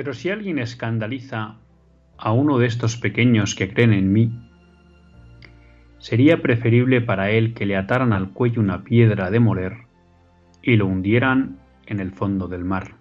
[0.00, 1.56] Pero si alguien escandaliza
[2.16, 4.32] a uno de estos pequeños que creen en mí,
[5.98, 9.74] sería preferible para él que le ataran al cuello una piedra de moler
[10.62, 12.94] y lo hundieran en el fondo del mar.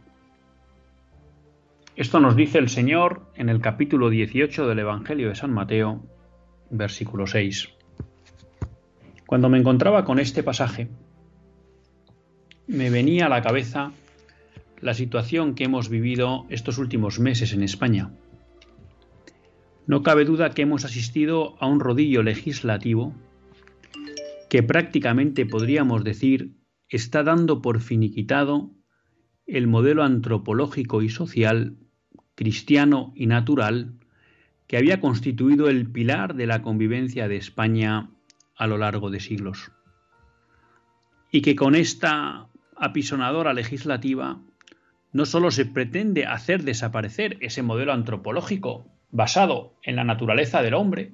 [1.96, 6.04] Esto nos dice el Señor en el capítulo 18 del Evangelio de San Mateo,
[6.70, 7.70] versículo 6.
[9.26, 10.90] Cuando me encontraba con este pasaje,
[12.68, 13.94] me venía a la cabeza
[14.82, 18.12] la situación que hemos vivido estos últimos meses en España.
[19.88, 23.16] No cabe duda que hemos asistido a un rodillo legislativo
[24.50, 26.56] que prácticamente podríamos decir
[26.88, 28.72] está dando por finiquitado
[29.46, 31.78] el modelo antropológico y social,
[32.36, 33.94] cristiano y natural,
[34.68, 38.12] que había constituido el pilar de la convivencia de España
[38.56, 39.72] a lo largo de siglos.
[41.32, 44.40] Y que con esta apisonadora legislativa
[45.12, 51.14] no solo se pretende hacer desaparecer ese modelo antropológico basado en la naturaleza del hombre,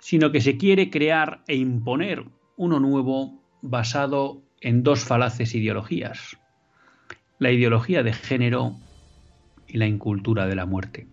[0.00, 2.24] sino que se quiere crear e imponer
[2.56, 6.38] uno nuevo basado en dos falaces ideologías,
[7.38, 8.76] la ideología de género
[9.66, 11.08] y la incultura de la muerte.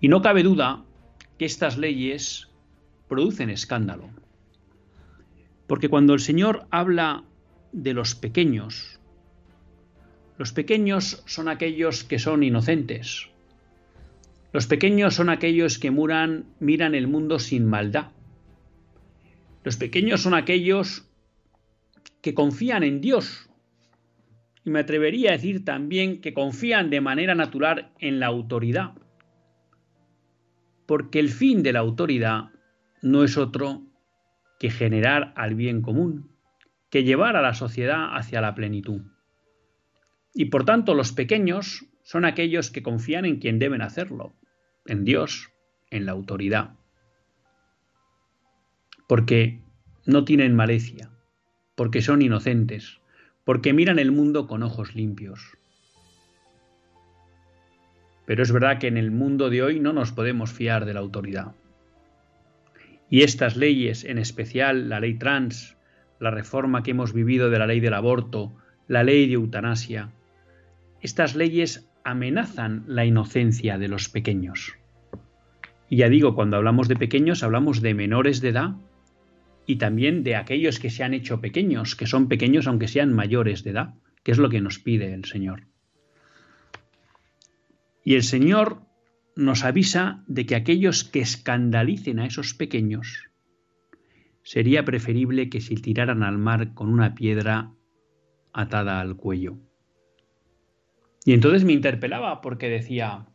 [0.00, 0.84] Y no cabe duda
[1.38, 2.48] que estas leyes
[3.08, 4.10] producen escándalo,
[5.66, 7.24] porque cuando el Señor habla
[7.72, 9.00] de los pequeños,
[10.38, 13.28] los pequeños son aquellos que son inocentes.
[14.52, 18.12] Los pequeños son aquellos que miran el mundo sin maldad.
[19.64, 21.08] Los pequeños son aquellos
[22.20, 23.48] que confían en Dios.
[24.64, 28.92] Y me atrevería a decir también que confían de manera natural en la autoridad.
[30.86, 32.50] Porque el fin de la autoridad
[33.00, 33.82] no es otro
[34.58, 36.30] que generar al bien común,
[36.90, 39.11] que llevar a la sociedad hacia la plenitud.
[40.34, 44.34] Y por tanto los pequeños son aquellos que confían en quien deben hacerlo,
[44.86, 45.50] en Dios,
[45.90, 46.74] en la autoridad.
[49.08, 49.60] Porque
[50.06, 51.10] no tienen malicia,
[51.74, 53.00] porque son inocentes,
[53.44, 55.58] porque miran el mundo con ojos limpios.
[58.24, 61.00] Pero es verdad que en el mundo de hoy no nos podemos fiar de la
[61.00, 61.54] autoridad.
[63.10, 65.76] Y estas leyes, en especial la ley trans,
[66.18, 68.52] la reforma que hemos vivido de la ley del aborto,
[68.88, 70.10] la ley de eutanasia,
[71.02, 74.76] estas leyes amenazan la inocencia de los pequeños.
[75.88, 78.76] Y ya digo, cuando hablamos de pequeños hablamos de menores de edad
[79.66, 83.64] y también de aquellos que se han hecho pequeños, que son pequeños aunque sean mayores
[83.64, 85.66] de edad, que es lo que nos pide el Señor.
[88.04, 88.82] Y el Señor
[89.36, 93.30] nos avisa de que aquellos que escandalicen a esos pequeños,
[94.44, 97.72] sería preferible que se tiraran al mar con una piedra
[98.52, 99.58] atada al cuello.
[101.24, 103.26] Y entonces me interpelaba porque decía,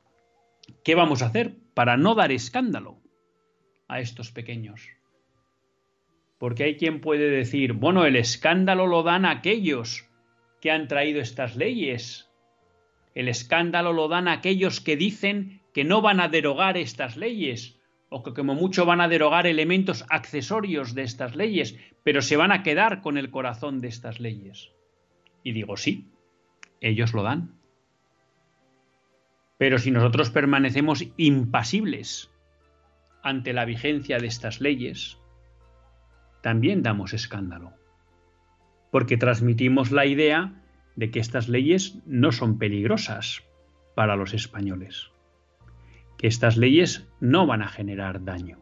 [0.83, 3.01] ¿qué vamos a hacer para no dar escándalo
[3.87, 4.89] a estos pequeños?
[6.37, 10.07] Porque hay quien puede decir, bueno, el escándalo lo dan aquellos
[10.61, 12.29] que han traído estas leyes.
[13.15, 17.79] El escándalo lo dan aquellos que dicen que no van a derogar estas leyes
[18.09, 22.51] o que como mucho van a derogar elementos accesorios de estas leyes, pero se van
[22.51, 24.71] a quedar con el corazón de estas leyes.
[25.43, 26.05] Y digo, sí,
[26.79, 27.56] ellos lo dan.
[29.57, 32.29] Pero si nosotros permanecemos impasibles
[33.23, 35.17] ante la vigencia de estas leyes,
[36.41, 37.73] también damos escándalo,
[38.91, 40.53] porque transmitimos la idea
[40.95, 43.43] de que estas leyes no son peligrosas
[43.95, 45.11] para los españoles,
[46.17, 48.59] que estas leyes no van a generar daño.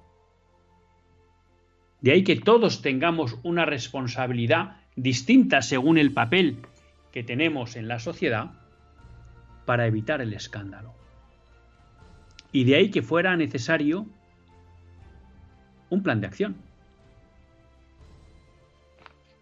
[2.02, 6.60] De ahí que todos tengamos una responsabilidad distinta según el papel
[7.12, 8.65] que tenemos en la sociedad
[9.66, 10.94] para evitar el escándalo.
[12.52, 14.06] Y de ahí que fuera necesario
[15.90, 16.56] un plan de acción.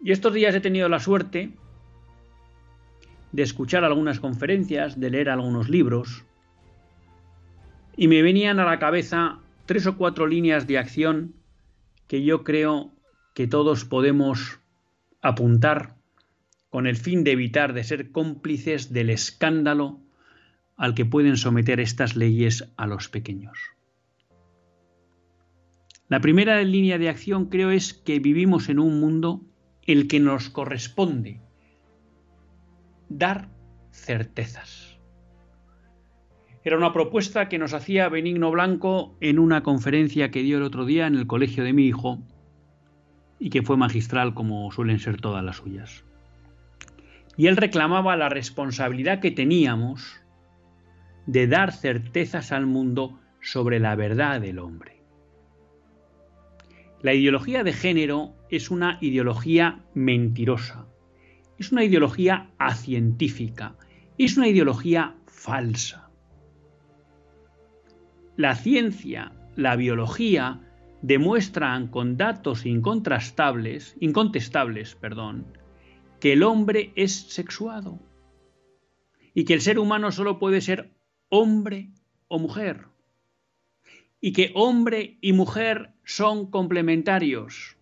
[0.02, 1.52] Y estos días he tenido la suerte
[3.32, 6.24] de escuchar algunas conferencias, de leer algunos libros,
[7.96, 11.34] y me venían a la cabeza tres o cuatro líneas de acción
[12.06, 12.92] que yo creo
[13.34, 14.60] que todos podemos
[15.22, 15.96] apuntar
[16.70, 20.00] con el fin de evitar de ser cómplices del escándalo
[20.76, 23.58] al que pueden someter estas leyes a los pequeños.
[26.08, 29.40] La primera línea de acción creo es que vivimos en un mundo
[29.82, 31.40] el que nos corresponde
[33.08, 33.48] dar
[33.90, 34.98] certezas.
[36.64, 40.86] Era una propuesta que nos hacía Benigno Blanco en una conferencia que dio el otro
[40.86, 42.22] día en el colegio de mi hijo
[43.38, 46.04] y que fue magistral como suelen ser todas las suyas.
[47.36, 50.23] Y él reclamaba la responsabilidad que teníamos
[51.26, 55.02] de dar certezas al mundo sobre la verdad del hombre.
[57.02, 60.86] La ideología de género es una ideología mentirosa,
[61.58, 63.76] es una ideología acientífica,
[64.16, 66.08] es una ideología falsa.
[68.36, 70.60] La ciencia, la biología,
[71.02, 75.46] demuestran con datos incontrastables, incontestables, perdón,
[76.18, 78.00] que el hombre es sexuado
[79.34, 80.94] y que el ser humano solo puede ser
[81.28, 81.90] hombre
[82.28, 82.86] o mujer
[84.20, 87.76] y que hombre y mujer son complementarios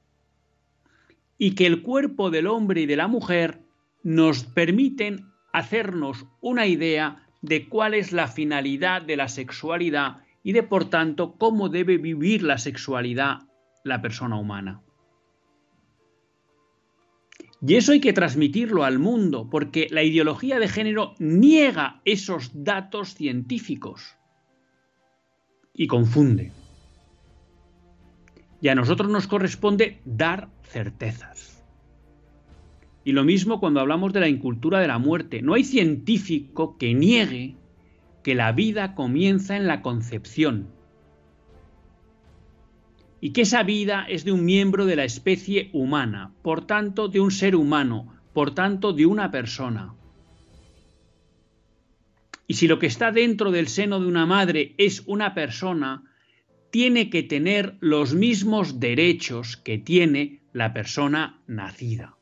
[1.38, 3.60] y que el cuerpo del hombre y de la mujer
[4.02, 10.62] nos permiten hacernos una idea de cuál es la finalidad de la sexualidad y de
[10.62, 13.40] por tanto cómo debe vivir la sexualidad
[13.84, 14.82] la persona humana.
[17.64, 23.14] Y eso hay que transmitirlo al mundo, porque la ideología de género niega esos datos
[23.14, 24.16] científicos
[25.72, 26.50] y confunde.
[28.60, 31.64] Y a nosotros nos corresponde dar certezas.
[33.04, 35.42] Y lo mismo cuando hablamos de la incultura de la muerte.
[35.42, 37.56] No hay científico que niegue
[38.24, 40.68] que la vida comienza en la concepción
[43.24, 47.20] y que esa vida es de un miembro de la especie humana, por tanto de
[47.20, 49.94] un ser humano, por tanto de una persona.
[52.48, 56.02] Y si lo que está dentro del seno de una madre es una persona,
[56.72, 62.16] tiene que tener los mismos derechos que tiene la persona nacida.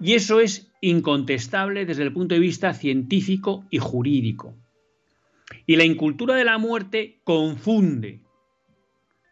[0.00, 4.54] Y eso es incontestable desde el punto de vista científico y jurídico.
[5.68, 8.22] Y la incultura de la muerte confunde,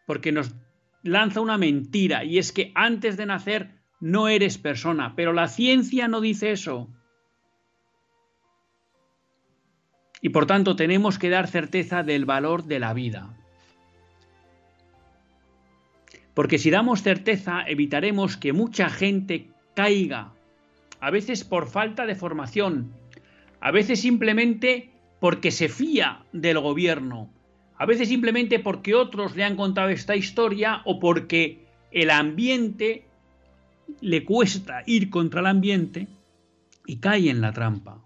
[0.05, 0.53] porque nos
[1.01, 6.07] lanza una mentira, y es que antes de nacer no eres persona, pero la ciencia
[6.07, 6.93] no dice eso.
[10.21, 13.35] Y por tanto tenemos que dar certeza del valor de la vida.
[16.35, 20.35] Porque si damos certeza evitaremos que mucha gente caiga,
[20.99, 22.93] a veces por falta de formación,
[23.59, 27.31] a veces simplemente porque se fía del gobierno,
[27.77, 33.05] a veces simplemente porque otros le han contado esta historia o porque el ambiente
[34.01, 36.07] le cuesta ir contra el ambiente
[36.85, 38.03] y cae en la trampa.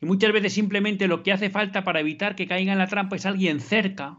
[0.00, 3.16] Y muchas veces simplemente lo que hace falta para evitar que caiga en la trampa
[3.16, 4.18] es alguien cerca,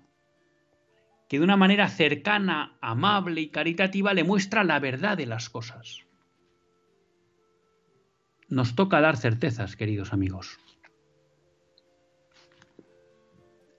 [1.28, 6.06] que de una manera cercana, amable y caritativa le muestra la verdad de las cosas.
[8.48, 10.60] Nos toca dar certezas, queridos amigos.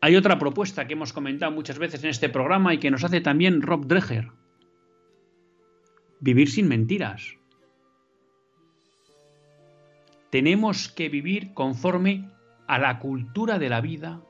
[0.04, 3.20] Hay otra propuesta que hemos comentado muchas veces en este programa y que nos hace
[3.20, 4.32] también Rob Dreher.
[6.18, 7.36] Vivir sin mentiras.
[10.30, 12.28] Tenemos que vivir conforme
[12.66, 14.20] a la cultura de la vida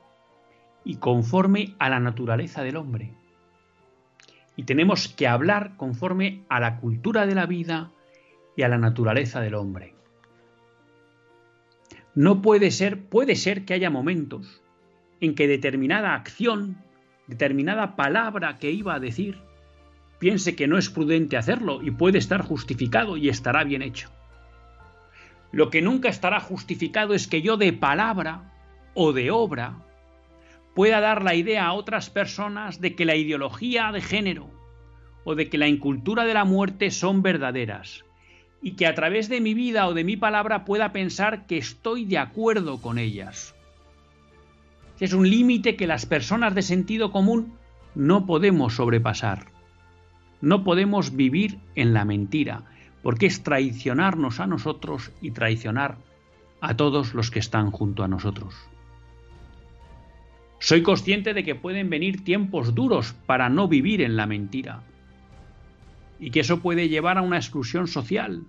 [0.85, 3.15] y conforme a la naturaleza del hombre.
[4.55, 7.91] Y tenemos que hablar conforme a la cultura de la vida
[8.55, 9.95] y a la naturaleza del hombre.
[12.13, 14.62] No puede ser, puede ser que haya momentos
[15.23, 16.75] en que determinada acción,
[17.27, 19.37] determinada palabra que iba a decir,
[20.19, 24.09] piense que no es prudente hacerlo y puede estar justificado y estará bien hecho.
[25.53, 28.51] Lo que nunca estará justificado es que yo de palabra
[28.95, 29.77] o de obra
[30.75, 34.49] pueda dar la idea a otras personas de que la ideología de género
[35.23, 38.03] o de que la incultura de la muerte son verdaderas
[38.61, 42.03] y que a través de mi vida o de mi palabra pueda pensar que estoy
[42.03, 43.52] de acuerdo con ellas
[45.03, 47.57] es un límite que las personas de sentido común
[47.93, 49.47] no podemos sobrepasar.
[50.39, 52.63] No podemos vivir en la mentira,
[53.01, 55.97] porque es traicionarnos a nosotros y traicionar
[56.61, 58.55] a todos los que están junto a nosotros.
[60.59, 64.83] Soy consciente de que pueden venir tiempos duros para no vivir en la mentira.
[66.17, 68.45] y que eso puede llevar a una exclusión social,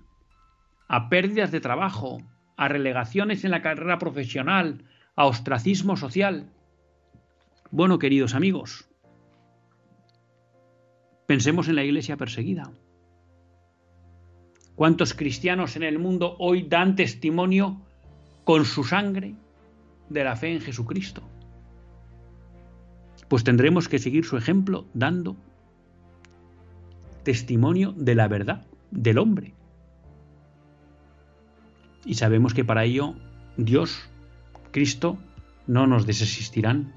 [0.86, 2.22] a pérdidas de trabajo,
[2.56, 4.84] a relegaciones en la carrera profesional,
[5.16, 6.48] a ostracismo social.
[7.70, 8.88] Bueno, queridos amigos,
[11.26, 12.70] pensemos en la iglesia perseguida.
[14.74, 17.80] ¿Cuántos cristianos en el mundo hoy dan testimonio
[18.44, 19.34] con su sangre
[20.08, 21.22] de la fe en Jesucristo?
[23.28, 25.36] Pues tendremos que seguir su ejemplo dando
[27.22, 29.54] testimonio de la verdad del hombre.
[32.04, 33.14] Y sabemos que para ello
[33.56, 34.10] Dios,
[34.74, 35.18] Cristo,
[35.68, 36.92] no nos desasistirán.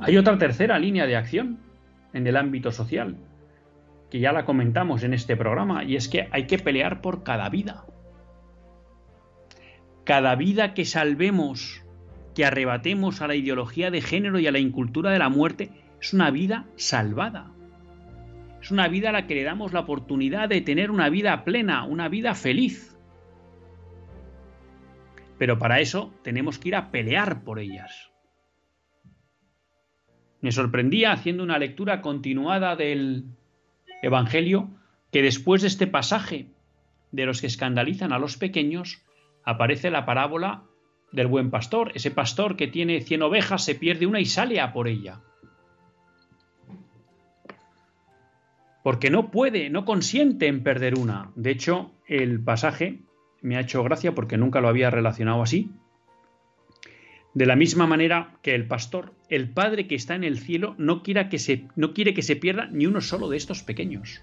[0.00, 1.60] Hay otra tercera línea de acción
[2.12, 3.16] en el ámbito social,
[4.10, 7.48] que ya la comentamos en este programa, y es que hay que pelear por cada
[7.48, 7.84] vida.
[10.02, 11.84] Cada vida que salvemos,
[12.34, 15.70] que arrebatemos a la ideología de género y a la incultura de la muerte,
[16.00, 17.52] es una vida salvada.
[18.60, 21.84] Es una vida a la que le damos la oportunidad de tener una vida plena,
[21.84, 22.97] una vida feliz.
[25.38, 28.10] Pero para eso tenemos que ir a pelear por ellas.
[30.40, 33.24] Me sorprendía haciendo una lectura continuada del
[34.02, 34.68] Evangelio
[35.10, 36.48] que después de este pasaje
[37.10, 39.02] de los que escandalizan a los pequeños
[39.44, 40.64] aparece la parábola
[41.12, 41.92] del buen pastor.
[41.94, 45.20] Ese pastor que tiene cien ovejas se pierde una y sale a por ella.
[48.84, 51.32] Porque no puede, no consiente en perder una.
[51.34, 53.00] De hecho, el pasaje
[53.40, 55.70] me ha hecho gracia porque nunca lo había relacionado así.
[57.34, 61.02] De la misma manera que el pastor, el Padre que está en el cielo, no,
[61.02, 64.22] quiera que se, no quiere que se pierda ni uno solo de estos pequeños.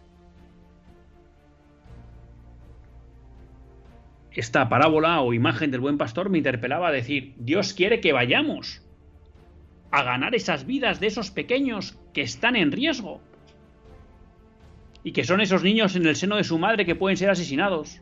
[4.31, 8.81] Esta parábola o imagen del buen pastor me interpelaba a decir, Dios quiere que vayamos
[9.91, 13.21] a ganar esas vidas de esos pequeños que están en riesgo
[15.05, 18.01] y que son esos niños en el seno de su madre que pueden ser asesinados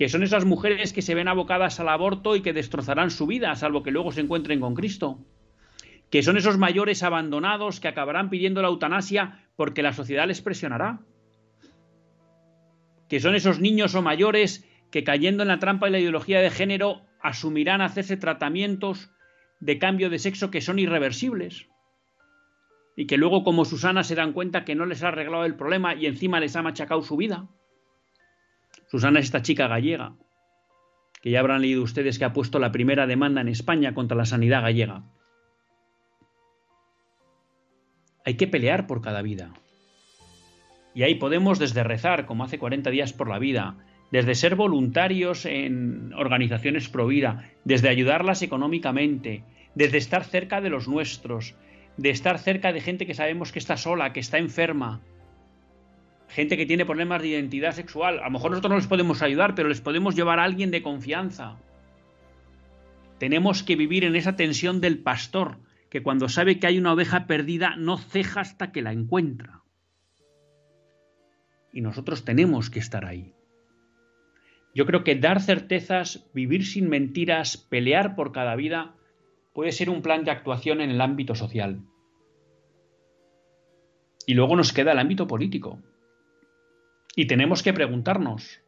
[0.00, 3.54] que son esas mujeres que se ven abocadas al aborto y que destrozarán su vida,
[3.54, 5.18] salvo que luego se encuentren con Cristo,
[6.08, 11.00] que son esos mayores abandonados que acabarán pidiendo la eutanasia porque la sociedad les presionará,
[13.10, 16.48] que son esos niños o mayores que cayendo en la trampa de la ideología de
[16.48, 19.10] género asumirán hacerse tratamientos
[19.60, 21.68] de cambio de sexo que son irreversibles.
[22.96, 25.94] Y que luego como Susana se dan cuenta que no les ha arreglado el problema
[25.94, 27.50] y encima les ha machacado su vida.
[28.90, 30.14] Susana es esta chica gallega,
[31.22, 34.24] que ya habrán leído ustedes que ha puesto la primera demanda en España contra la
[34.24, 35.04] sanidad gallega.
[38.24, 39.52] Hay que pelear por cada vida.
[40.92, 43.76] Y ahí podemos desde rezar, como hace 40 días por la vida,
[44.10, 49.44] desde ser voluntarios en organizaciones pro vida, desde ayudarlas económicamente,
[49.76, 51.54] desde estar cerca de los nuestros,
[51.96, 55.00] de estar cerca de gente que sabemos que está sola, que está enferma,
[56.30, 58.20] gente que tiene problemas de identidad sexual.
[58.20, 60.82] A lo mejor nosotros no les podemos ayudar, pero les podemos llevar a alguien de
[60.82, 61.58] confianza.
[63.18, 65.58] Tenemos que vivir en esa tensión del pastor,
[65.90, 69.62] que cuando sabe que hay una oveja perdida no ceja hasta que la encuentra.
[71.72, 73.34] Y nosotros tenemos que estar ahí.
[74.74, 78.94] Yo creo que dar certezas, vivir sin mentiras, pelear por cada vida,
[79.52, 81.82] puede ser un plan de actuación en el ámbito social.
[84.26, 85.80] Y luego nos queda el ámbito político.
[87.16, 88.60] Y tenemos que preguntarnos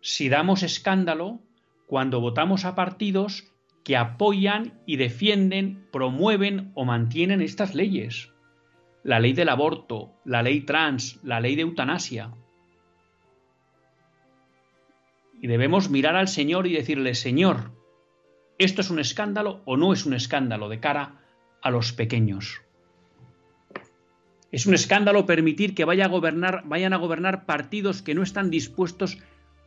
[0.00, 1.40] si damos escándalo
[1.86, 3.54] cuando votamos a partidos
[3.84, 8.30] que apoyan y defienden, promueven o mantienen estas leyes.
[9.02, 12.34] La ley del aborto, la ley trans, la ley de eutanasia.
[15.40, 17.72] Y debemos mirar al Señor y decirle, Señor,
[18.58, 21.20] ¿esto es un escándalo o no es un escándalo de cara
[21.60, 22.63] a los pequeños?
[24.54, 28.50] Es un escándalo permitir que vaya a gobernar, vayan a gobernar partidos que no están
[28.50, 29.18] dispuestos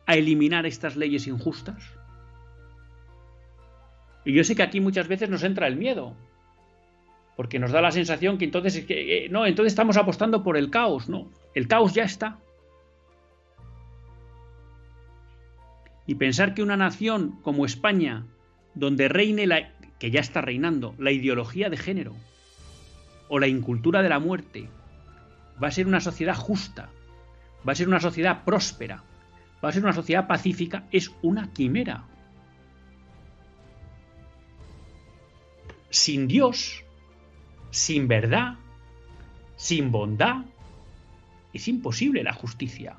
[0.06, 1.92] a eliminar estas leyes injustas.
[4.24, 6.16] Y yo sé que aquí muchas veces nos entra el miedo,
[7.36, 11.10] porque nos da la sensación que entonces que, no, entonces estamos apostando por el caos,
[11.10, 12.38] no, el caos ya está.
[16.06, 18.24] Y pensar que una nación como España,
[18.72, 22.14] donde reine la que ya está reinando la ideología de género
[23.28, 24.70] o la incultura de la muerte
[25.62, 26.90] va a ser una sociedad justa,
[27.66, 29.02] va a ser una sociedad próspera,
[29.62, 32.04] va a ser una sociedad pacífica, es una quimera.
[35.90, 36.84] Sin Dios,
[37.70, 38.54] sin verdad,
[39.56, 40.44] sin bondad,
[41.52, 42.96] es imposible la justicia,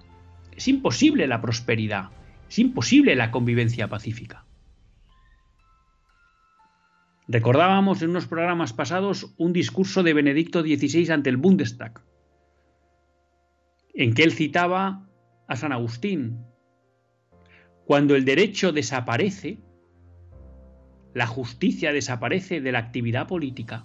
[0.51, 2.10] es imposible la prosperidad,
[2.50, 4.46] es imposible la convivencia pacífica.
[7.28, 12.01] Recordábamos en unos programas pasados un discurso de Benedicto XVI ante el Bundestag,
[13.93, 15.08] en que él citaba
[15.48, 16.46] a San Agustín.
[17.86, 19.60] Cuando el derecho desaparece,
[21.13, 23.84] la justicia desaparece de la actividad política.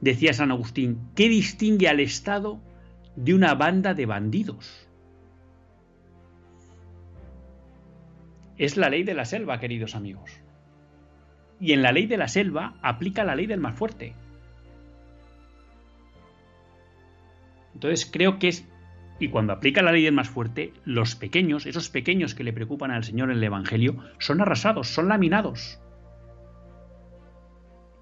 [0.00, 2.60] Decía San Agustín, ¿qué distingue al Estado
[3.14, 4.88] de una banda de bandidos?
[8.56, 10.30] Es la ley de la selva, queridos amigos.
[11.60, 14.14] Y en la ley de la selva aplica la ley del más fuerte.
[17.74, 18.68] Entonces creo que es,
[19.18, 22.90] y cuando aplica la ley del más fuerte, los pequeños, esos pequeños que le preocupan
[22.90, 25.80] al Señor en el Evangelio, son arrasados, son laminados.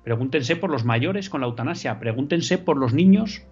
[0.05, 3.43] Pregúntense por los mayores con la eutanasia, pregúntense por los niños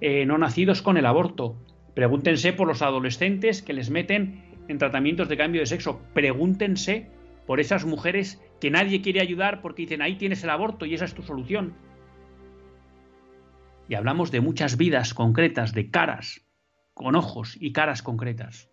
[0.00, 1.56] eh, no nacidos con el aborto,
[1.94, 7.08] pregúntense por los adolescentes que les meten en tratamientos de cambio de sexo, pregúntense
[7.46, 11.06] por esas mujeres que nadie quiere ayudar porque dicen ahí tienes el aborto y esa
[11.06, 11.74] es tu solución.
[13.88, 16.46] Y hablamos de muchas vidas concretas, de caras,
[16.94, 18.70] con ojos y caras concretas.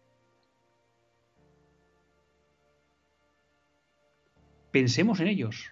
[4.71, 5.71] Pensemos en ellos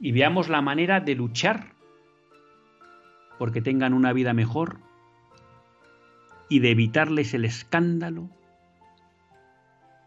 [0.00, 1.74] y veamos la manera de luchar
[3.38, 4.80] porque tengan una vida mejor
[6.48, 8.30] y de evitarles el escándalo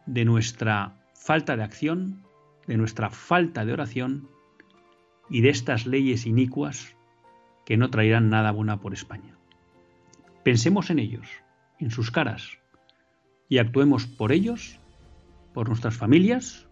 [0.07, 2.25] de nuestra falta de acción,
[2.67, 4.27] de nuestra falta de oración
[5.29, 6.95] y de estas leyes inicuas
[7.71, 9.37] que no traerán nada buena por España.
[10.43, 11.25] Pensemos en ellos,
[11.79, 12.59] en sus caras,
[13.47, 14.77] y actuemos por ellos,
[15.53, 16.67] por nuestras familias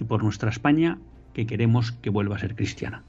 [0.00, 0.98] y por nuestra España
[1.34, 3.04] que queremos que vuelva a ser cristiana.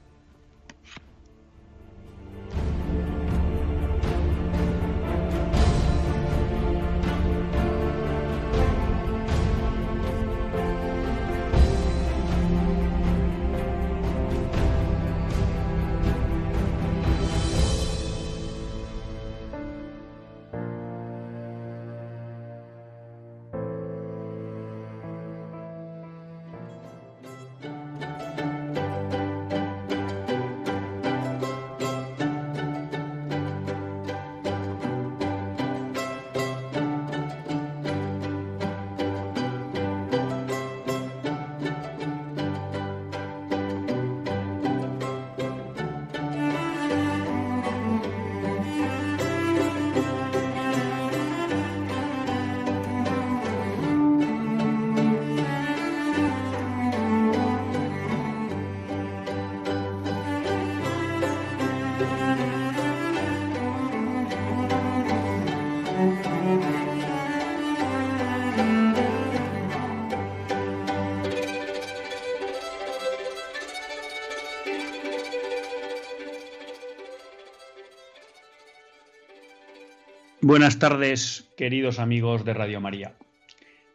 [80.50, 83.14] Buenas tardes, queridos amigos de Radio María.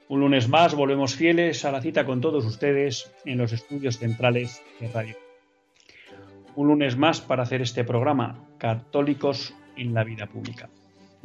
[0.07, 4.63] Un lunes más volvemos fieles a la cita con todos ustedes en los estudios centrales
[4.79, 5.17] de Radio.
[6.55, 10.69] Un lunes más para hacer este programa, Católicos en la Vida Pública.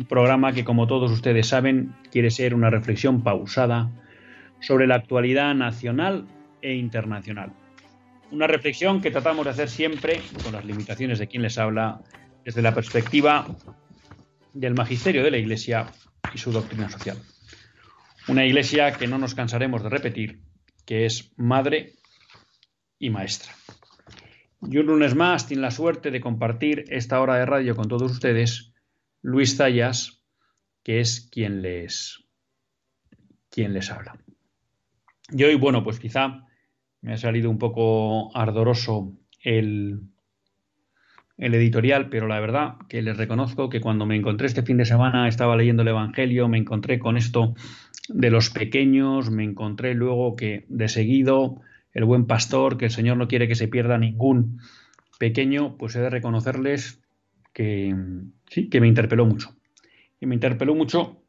[0.01, 3.89] Un programa que, como todos ustedes saben, quiere ser una reflexión pausada
[4.59, 6.27] sobre la actualidad nacional
[6.61, 7.53] e internacional.
[8.33, 12.01] Una reflexión que tratamos de hacer siempre, con las limitaciones de quien les habla,
[12.45, 13.47] desde la perspectiva
[14.53, 15.93] del magisterio de la Iglesia
[16.35, 17.19] y su doctrina social.
[18.29, 20.41] Una Iglesia que no nos cansaremos de repetir,
[20.85, 21.95] que es madre
[22.99, 23.53] y maestra.
[24.63, 28.13] Y un lunes más tiene la suerte de compartir esta hora de radio con todos
[28.13, 28.73] ustedes
[29.23, 30.23] Luis Zayas,
[30.83, 32.25] que es quien les,
[33.49, 34.19] quien les habla.
[35.31, 36.47] Y hoy, bueno, pues quizá
[37.01, 40.10] me ha salido un poco ardoroso el,
[41.41, 44.85] el editorial, pero la verdad que les reconozco que cuando me encontré este fin de
[44.85, 47.55] semana, estaba leyendo el Evangelio, me encontré con esto
[48.09, 51.63] de los pequeños, me encontré luego que de seguido
[51.95, 54.61] el buen pastor, que el Señor no quiere que se pierda ningún
[55.19, 57.01] pequeño, pues he de reconocerles
[57.55, 57.95] que
[58.49, 59.57] sí, que me interpeló mucho.
[60.21, 61.23] Y me interpeló mucho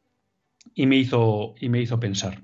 [0.74, 2.42] y me hizo, y me hizo pensar.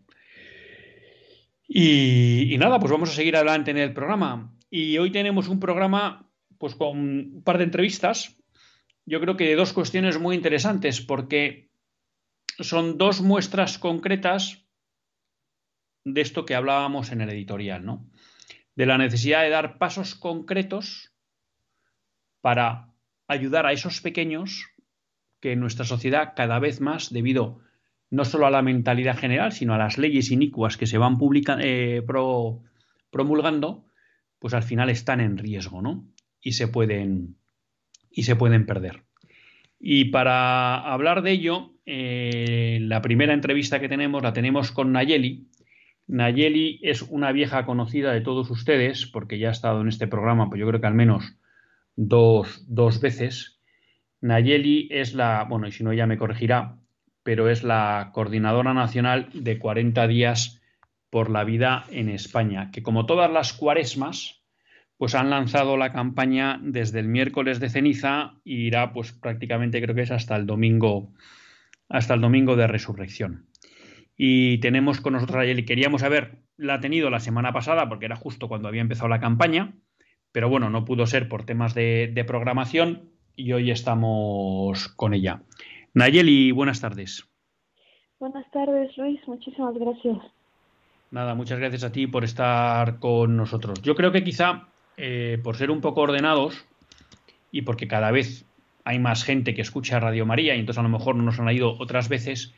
[1.69, 4.55] Y, nada, pues vamos a seguir adelante en el programa.
[4.71, 6.28] Y hoy tenemos un programa
[6.59, 8.37] pues con un par de entrevistas,
[9.07, 11.71] yo creo que dos cuestiones muy interesantes, porque
[12.59, 14.67] son dos muestras concretas
[16.05, 18.11] de esto que hablábamos en el editorial, ¿no?
[18.75, 21.15] De la necesidad de dar pasos concretos
[22.41, 22.93] para
[23.27, 24.67] ayudar a esos pequeños
[25.41, 27.61] que en nuestra sociedad cada vez más, debido
[28.11, 31.19] no solo a la mentalidad general, sino a las leyes inicuas que se van
[31.61, 32.03] eh,
[33.11, 33.87] promulgando,
[34.39, 36.09] pues al final están en riesgo, ¿no?
[36.41, 37.37] Y se pueden,
[38.11, 39.03] y se pueden perder.
[39.81, 45.49] Y para hablar de ello, eh, la primera entrevista que tenemos la tenemos con Nayeli.
[46.09, 50.49] Nayeli es una vieja conocida de todos ustedes, porque ya ha estado en este programa,
[50.49, 51.37] pues yo creo que al menos
[51.97, 53.61] dos, dos veces.
[54.21, 56.77] Nayeli es la, bueno, y si no ya me corregirá,
[57.23, 60.61] pero es la coordinadora nacional de 40 días
[61.11, 64.38] por la vida en España, que como todas las cuaresmas,
[64.99, 69.95] pues han lanzado la campaña desde el miércoles de ceniza y irá pues prácticamente creo
[69.95, 71.13] que es hasta el domingo
[71.89, 73.47] hasta el domingo de resurrección.
[74.15, 75.65] Y tenemos con nosotros a Yeli.
[75.65, 79.75] Queríamos haber la tenido la semana pasada porque era justo cuando había empezado la campaña,
[80.33, 85.43] pero bueno, no pudo ser por temas de, de programación y hoy estamos con ella.
[85.95, 87.27] Nayeli, buenas tardes.
[88.19, 89.21] Buenas tardes, Luis.
[89.29, 90.19] Muchísimas gracias.
[91.11, 93.81] Nada, muchas gracias a ti por estar con nosotros.
[93.83, 96.67] Yo creo que quizá eh, por ser un poco ordenados
[97.53, 98.45] y porque cada vez
[98.85, 101.49] hay más gente que escucha Radio María y entonces a lo mejor no nos han
[101.51, 102.53] ido otras veces,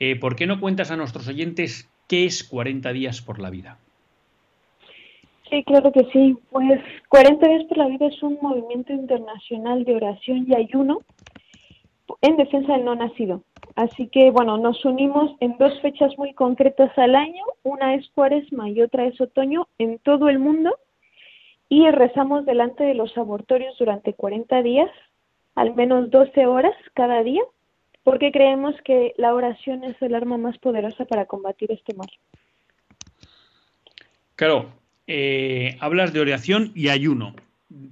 [0.00, 3.78] eh, ¿por qué no cuentas a nuestros oyentes qué es 40 días por la vida?
[5.50, 6.38] Sí, claro que sí.
[6.50, 11.02] Pues 40 días por la vida es un movimiento internacional de oración y ayuno
[12.22, 13.42] en defensa del no nacido.
[13.76, 17.44] Así que, bueno, nos unimos en dos fechas muy concretas al año.
[17.62, 20.74] Una es cuaresma y otra es otoño en todo el mundo
[21.74, 24.90] y rezamos delante de los abortorios durante 40 días,
[25.56, 27.42] al menos 12 horas cada día,
[28.04, 32.06] porque creemos que la oración es el arma más poderosa para combatir este mal.
[34.36, 34.72] Claro,
[35.08, 37.34] eh, hablas de oración y ayuno.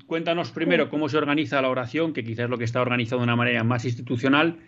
[0.06, 3.24] Cuéntanos primero cómo se organiza la oración, que quizás es lo que está organizado de
[3.24, 4.60] una manera más institucional,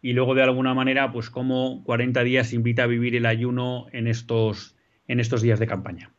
[0.00, 4.06] y luego de alguna manera, pues cómo 40 días invita a vivir el ayuno en
[4.06, 4.74] estos,
[5.06, 6.14] en estos días de campaña.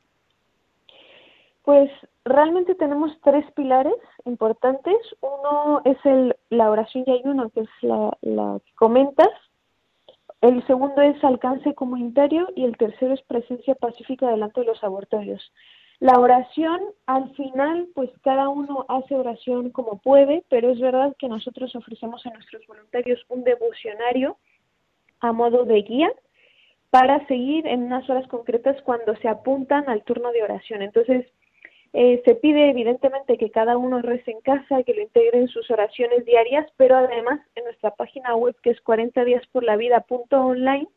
[1.65, 1.89] Pues
[2.23, 4.95] realmente tenemos tres pilares importantes.
[5.21, 9.29] Uno es el, la oración y ayuno, que es la, que comentas.
[10.41, 15.41] El segundo es alcance comunitario y el tercero es presencia pacífica delante de los abortorios.
[15.99, 21.29] La oración, al final, pues cada uno hace oración como puede, pero es verdad que
[21.29, 24.37] nosotros ofrecemos a nuestros voluntarios un devocionario
[25.19, 26.11] a modo de guía
[26.91, 30.83] para seguir en unas horas concretas cuando se apuntan al turno de oración.
[30.83, 31.25] Entonces,
[31.97, 35.71] eh, se pide evidentemente que cada uno rece en casa, que lo integre en sus
[35.71, 40.05] oraciones diarias, pero además en nuestra página web que es 40 días por la vida
[40.31, 40.89] online,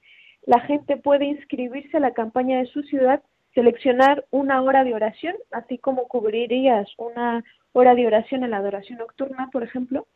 [0.44, 3.22] la gente puede inscribirse a la campaña de su ciudad,
[3.54, 8.98] seleccionar una hora de oración, así como cubrirías una hora de oración en la adoración
[8.98, 10.08] nocturna, por ejemplo,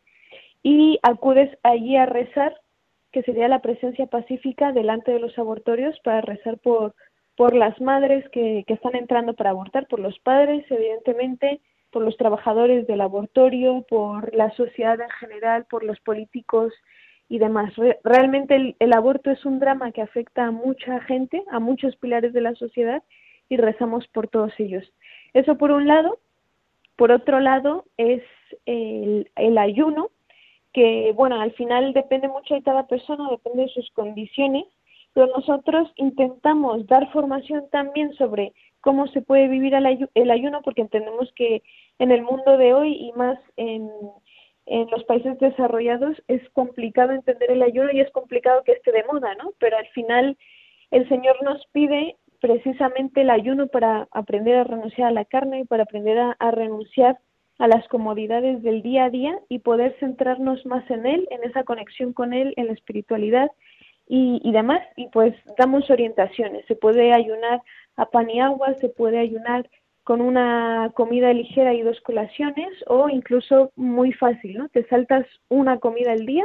[0.65, 2.57] y acudes allí a rezar,
[3.13, 6.97] que sería la presencia pacífica delante de los abortorios para rezar por
[7.37, 12.17] por las madres que, que están entrando para abortar, por los padres, evidentemente, por los
[12.17, 16.73] trabajadores del abortorio, por la sociedad en general, por los políticos
[17.29, 17.73] y demás.
[18.05, 22.33] realmente el, el, aborto es un drama que afecta a mucha gente, a muchos pilares
[22.33, 23.03] de la sociedad
[23.49, 24.91] y rezamos por todos ellos.
[25.33, 26.19] Eso por un lado.
[26.97, 28.23] Por otro lado es
[28.67, 30.11] el, el ayuno,
[30.73, 34.67] que bueno, al final depende mucho de cada persona, depende de sus condiciones
[35.15, 41.33] pero nosotros intentamos dar formación también sobre cómo se puede vivir el ayuno, porque entendemos
[41.37, 41.63] que
[41.99, 43.91] en el mundo de hoy y más en,
[44.67, 49.05] en los países desarrollados es complicado entender el ayuno y es complicado que esté de
[49.05, 49.53] moda, ¿no?
[49.59, 50.37] Pero al final
[50.91, 55.65] el Señor nos pide precisamente el ayuno para aprender a renunciar a la carne y
[55.65, 57.19] para aprender a, a renunciar
[57.59, 61.63] a las comodidades del día a día y poder centrarnos más en Él, en esa
[61.63, 63.51] conexión con Él, en la espiritualidad
[64.07, 64.81] y, demás.
[64.97, 66.65] Y pues damos orientaciones.
[66.67, 67.63] Se puede ayunar
[67.97, 69.69] a pan y agua, se puede ayunar
[70.05, 74.69] con una comida ligera y dos colaciones o incluso muy fácil, ¿no?
[74.69, 76.45] Te saltas una comida al día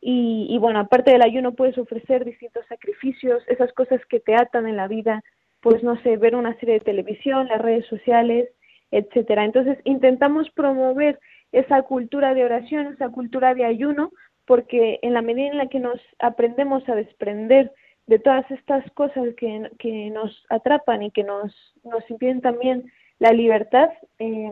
[0.00, 4.66] y, y, bueno, aparte del ayuno puedes ofrecer distintos sacrificios, esas cosas que te atan
[4.66, 5.22] en la vida,
[5.60, 8.48] pues no sé, ver una serie de televisión, las redes sociales,
[8.90, 9.44] etcétera.
[9.44, 11.18] Entonces intentamos promover
[11.52, 14.12] esa cultura de oración, esa cultura de ayuno,
[14.46, 17.72] porque en la medida en la que nos aprendemos a desprender
[18.06, 21.52] de todas estas cosas que, que nos atrapan y que nos,
[21.84, 24.50] nos impiden también la libertad, eh,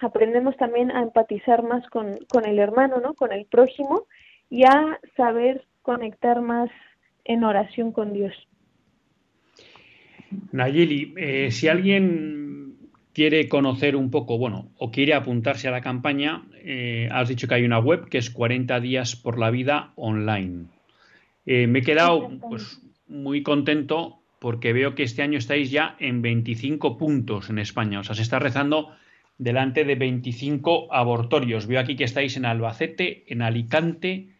[0.00, 3.14] aprendemos también a empatizar más con, con el hermano, ¿no?
[3.14, 4.02] con el prójimo
[4.50, 6.70] y a saber conectar más
[7.24, 8.34] en oración con Dios.
[10.52, 12.63] Nayeli, eh, si alguien
[13.14, 17.54] quiere conocer un poco, bueno, o quiere apuntarse a la campaña, eh, has dicho que
[17.54, 20.66] hay una web que es 40 días por la vida online.
[21.46, 26.20] Eh, me he quedado pues, muy contento porque veo que este año estáis ya en
[26.20, 28.00] 25 puntos en España.
[28.00, 28.90] O sea, se está rezando
[29.38, 31.66] delante de 25 abortorios.
[31.66, 34.34] Veo aquí que estáis en Albacete, en Alicante,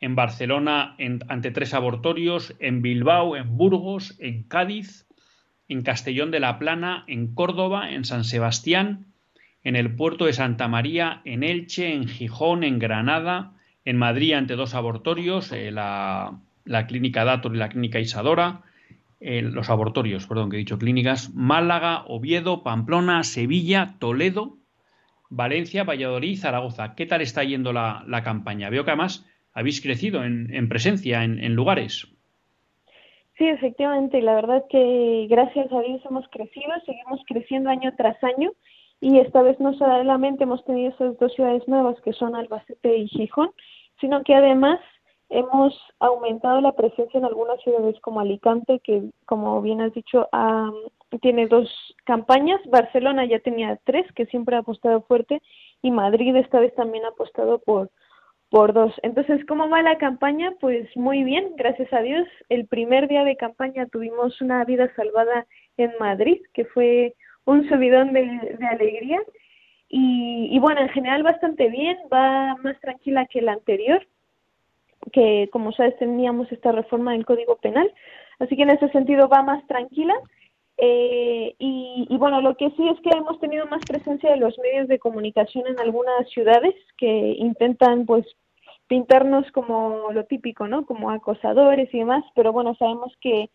[0.00, 0.96] en Barcelona
[1.28, 5.07] ante tres abortorios, en Bilbao, en Burgos, en Cádiz,
[5.68, 9.06] en Castellón de la Plana, en Córdoba, en San Sebastián,
[9.62, 13.52] en el puerto de Santa María, en Elche, en Gijón, en Granada,
[13.84, 16.40] en Madrid ante dos abortorios, eh, la,
[16.86, 18.62] clínica Dator y la clínica Isadora,
[19.20, 24.58] eh, los abortorios, perdón, que he dicho clínicas, Málaga, Oviedo, Pamplona, Sevilla, Toledo,
[25.28, 26.94] Valencia, Valladolid, Zaragoza.
[26.94, 28.70] ¿Qué tal está yendo la, campaña?
[28.70, 32.08] Veo que además habéis crecido en, presencia, en, lugares.
[33.38, 38.50] Sí, efectivamente, la verdad que gracias a Dios hemos crecido, seguimos creciendo año tras año
[39.00, 43.06] y esta vez no solamente hemos tenido esas dos ciudades nuevas que son Albacete y
[43.06, 43.52] Gijón,
[44.00, 44.80] sino que además
[45.28, 50.28] hemos aumentado la presencia en algunas ciudades como Alicante, que como bien has dicho,
[51.20, 51.68] tiene dos
[52.04, 55.40] campañas, Barcelona ya tenía tres, que siempre ha apostado fuerte,
[55.80, 57.90] y Madrid esta vez también ha apostado por,
[58.50, 58.94] por dos.
[59.02, 60.52] Entonces, ¿cómo va la campaña?
[60.60, 62.26] Pues muy bien, gracias a Dios.
[62.48, 68.12] El primer día de campaña tuvimos una vida salvada en Madrid, que fue un subidón
[68.12, 69.20] de, alegría.
[69.88, 74.06] Y, y, bueno, en general bastante bien, va más tranquila que la anterior,
[75.12, 77.90] que como sabes teníamos esta reforma del Código Penal,
[78.38, 80.14] así que en ese sentido va más tranquila.
[80.78, 84.56] Eh, y, y, bueno, lo que sí es que hemos tenido más presencia de los
[84.58, 88.24] medios de comunicación en algunas ciudades que intentan pues
[88.86, 90.86] pintarnos como lo típico, ¿no?
[90.86, 93.50] Como acosadores y demás, pero bueno, sabemos que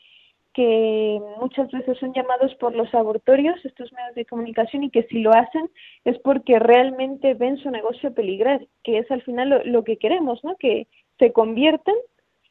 [0.54, 5.20] que muchas veces son llamados por los abortorios, estos medios de comunicación, y que si
[5.20, 5.70] lo hacen
[6.06, 10.56] es porque realmente ven su negocio peligrar, que es al final lo, que queremos, ¿no?
[10.58, 11.96] Que se conviertan,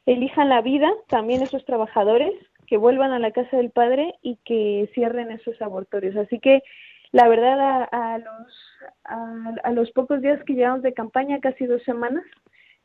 [0.05, 2.33] elijan la vida, también esos trabajadores,
[2.73, 6.17] que vuelvan a la casa del padre y que cierren esos abortorios.
[6.17, 6.63] Así que
[7.11, 12.25] la verdad a, los, a los pocos días que llevamos de campaña, casi dos semanas,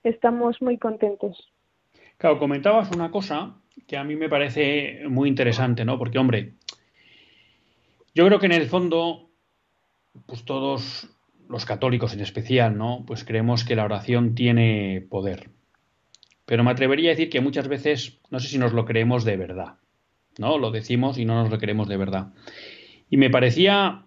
[0.04, 1.54] estamos muy contentos.
[2.18, 3.56] Claro, comentabas una cosa
[3.88, 5.98] que a mí me parece muy interesante, ¿no?
[5.98, 6.56] Porque, hombre,
[8.14, 9.30] yo creo que en el fondo,
[10.26, 13.06] pues todos los católicos en especial, ¿no?
[13.08, 15.50] Pues creemos que la oración tiene poder.
[16.48, 19.36] Pero me atrevería a decir que muchas veces, no sé si nos lo creemos de
[19.36, 19.76] verdad,
[20.38, 20.58] ¿no?
[20.58, 22.30] Lo decimos y no nos lo creemos de verdad.
[23.10, 24.06] Y me parecía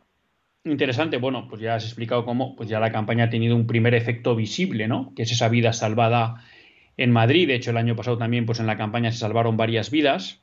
[0.64, 3.94] interesante, bueno, pues ya has explicado cómo, pues ya la campaña ha tenido un primer
[3.94, 5.12] efecto visible, ¿no?
[5.14, 6.42] Que es esa vida salvada
[6.96, 7.46] en Madrid.
[7.46, 10.42] De hecho, el año pasado también, pues en la campaña se salvaron varias vidas.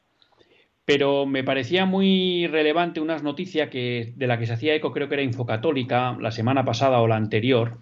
[0.86, 5.10] Pero me parecía muy relevante unas noticias que, de la que se hacía eco, creo
[5.10, 7.80] que era Infocatólica, la semana pasada o la anterior,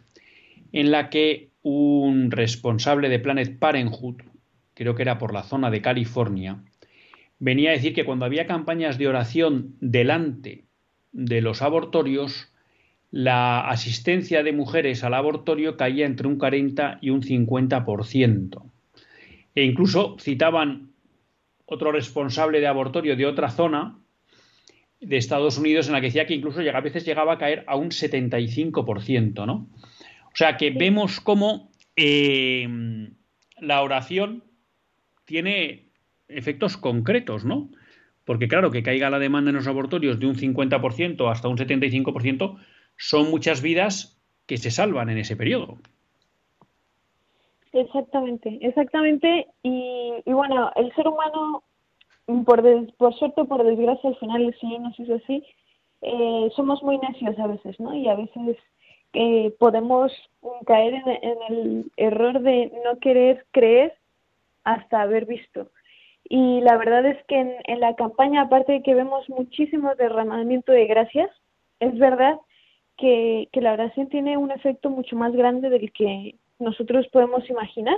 [0.71, 4.17] en la que un responsable de Planet Parenthood,
[4.75, 6.63] creo que era por la zona de California,
[7.39, 10.65] venía a decir que cuando había campañas de oración delante
[11.12, 12.54] de los abortorios,
[13.10, 18.71] la asistencia de mujeres al abortorio caía entre un 40 y un 50%.
[19.56, 20.91] E incluso citaban
[21.65, 23.97] otro responsable de abortorio de otra zona
[25.01, 27.75] de Estados Unidos en la que decía que incluso a veces llegaba a caer a
[27.75, 29.67] un 75%, ¿no?
[30.36, 32.67] O sea que vemos cómo eh,
[33.58, 34.43] la oración
[35.24, 35.93] tiene
[36.28, 37.69] efectos concretos, ¿no?
[38.26, 42.58] Porque claro, que caiga la demanda en los abortorios de un 50% hasta un 75%,
[42.98, 45.78] son muchas vidas que se salvan en ese periodo.
[47.71, 49.48] Exactamente, exactamente.
[49.63, 51.63] Y, bueno, el ser humano,
[52.45, 52.62] por,
[52.98, 55.45] por suerte o por desgracia, al final Señor nos hizo así,
[56.02, 57.95] eh, somos muy necios a veces, ¿no?
[57.95, 58.58] Y a veces
[59.15, 60.12] eh, podemos
[60.65, 63.93] caer en, el error de no querer creer
[64.63, 65.69] hasta haber visto.
[66.28, 70.71] Y la verdad es que en, en la campaña, aparte de que vemos muchísimo derramamiento
[70.71, 71.30] de gracias,
[71.80, 72.38] es verdad
[72.97, 77.97] que, la oración tiene un efecto mucho más grande del que nosotros podemos imaginar.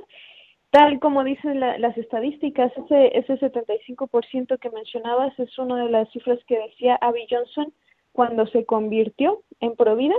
[0.70, 6.40] Tal como dicen las estadísticas, ese, ese 75% que mencionabas es una de las cifras
[6.46, 7.74] que decía Abby Johnson
[8.12, 10.16] cuando se convirtió en Provida,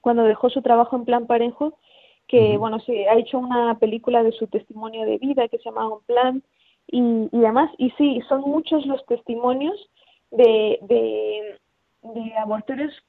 [0.00, 1.78] cuando dejó su trabajo en Plan Parejo,
[2.26, 5.88] que bueno, se ha hecho una película de su testimonio de vida que se llama
[5.88, 6.42] Un Plan
[6.86, 7.70] y, y demás.
[7.78, 9.90] Y sí, son muchos los testimonios
[10.30, 11.58] de, de
[12.02, 12.32] de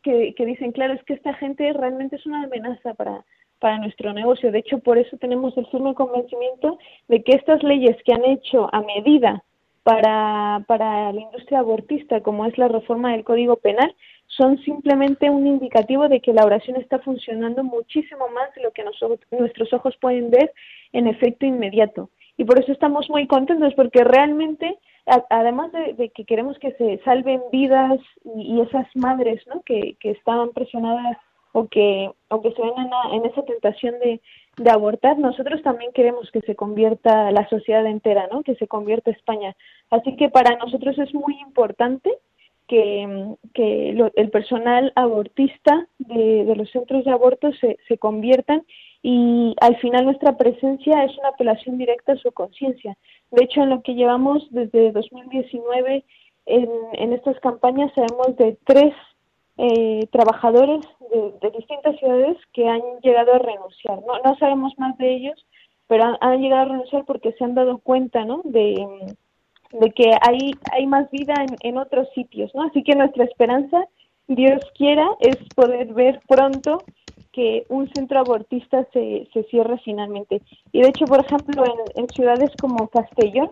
[0.03, 3.23] que, que dicen, claro, es que esta gente realmente es una amenaza para,
[3.59, 4.51] para nuestro negocio.
[4.51, 8.69] De hecho, por eso tenemos el firme convencimiento de que estas leyes que han hecho
[8.73, 9.43] a medida
[9.83, 13.95] para, para la industria abortista, como es la reforma del Código Penal,
[14.39, 18.85] son simplemente un indicativo de que la oración está funcionando muchísimo más de lo que
[18.85, 20.51] nosotros, nuestros ojos pueden ver
[20.93, 22.09] en efecto inmediato.
[22.37, 24.79] Y por eso estamos muy contentos, porque realmente
[25.29, 27.99] además de, que queremos que se salven vidas
[28.35, 29.61] y, esas madres ¿no?
[29.63, 31.17] que, que estaban presionadas
[31.51, 34.21] o que, o que se ven en, esa tentación de,
[34.57, 38.43] de, abortar, nosotros también queremos que se convierta la sociedad entera, ¿no?
[38.43, 39.55] que se convierta España.
[39.89, 42.09] Así que para nosotros es muy importante
[42.69, 48.63] que, que el personal abortista de, los centros de aborto se, se conviertan
[49.01, 52.95] y al final nuestra presencia es una apelación directa a su conciencia.
[53.31, 56.05] De hecho, en lo que llevamos desde 2019
[56.45, 58.93] en, en estas campañas sabemos de tres
[59.57, 63.99] eh, trabajadores de, distintas ciudades que han llegado a renunciar.
[64.05, 65.45] No, no sabemos más de ellos,
[65.87, 68.41] pero han, llegado a renunciar porque se han dado cuenta ¿no?
[68.43, 68.75] de,
[69.71, 72.53] de que hay, hay más vida en, en otros sitios.
[72.55, 72.63] ¿no?
[72.63, 73.85] Así que nuestra esperanza,
[74.27, 76.79] Dios quiera, es poder ver pronto
[77.31, 80.41] que un centro abortista se, se cierre finalmente.
[80.71, 81.63] Y de hecho, por ejemplo,
[81.95, 83.51] en, ciudades como Castellón,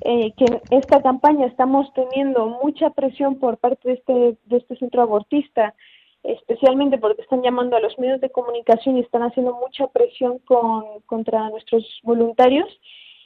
[0.00, 4.12] eh, que en esta campaña estamos teniendo mucha presión por parte de este,
[4.44, 5.74] de este centro abortista,
[6.22, 11.00] especialmente porque están llamando a los medios de comunicación y están haciendo mucha presión con,
[11.06, 12.68] contra nuestros voluntarios.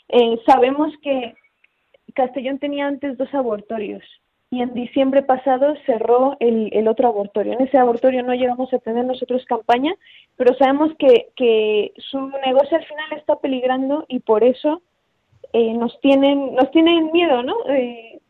[0.08, 1.34] Eh, sabemos que
[2.18, 4.02] Castellón tenía antes dos abortorios
[4.50, 7.52] y en diciembre pasado cerró el, otro abortorio.
[7.52, 9.94] En ese abortorio no llegamos a tener nosotros campaña,
[10.37, 14.83] pero sabemos que, que su negocio al final está peligrando y por eso
[15.52, 17.54] eh, nos tienen nos tienen miedo, ¿no?
[17.68, 18.20] Eh,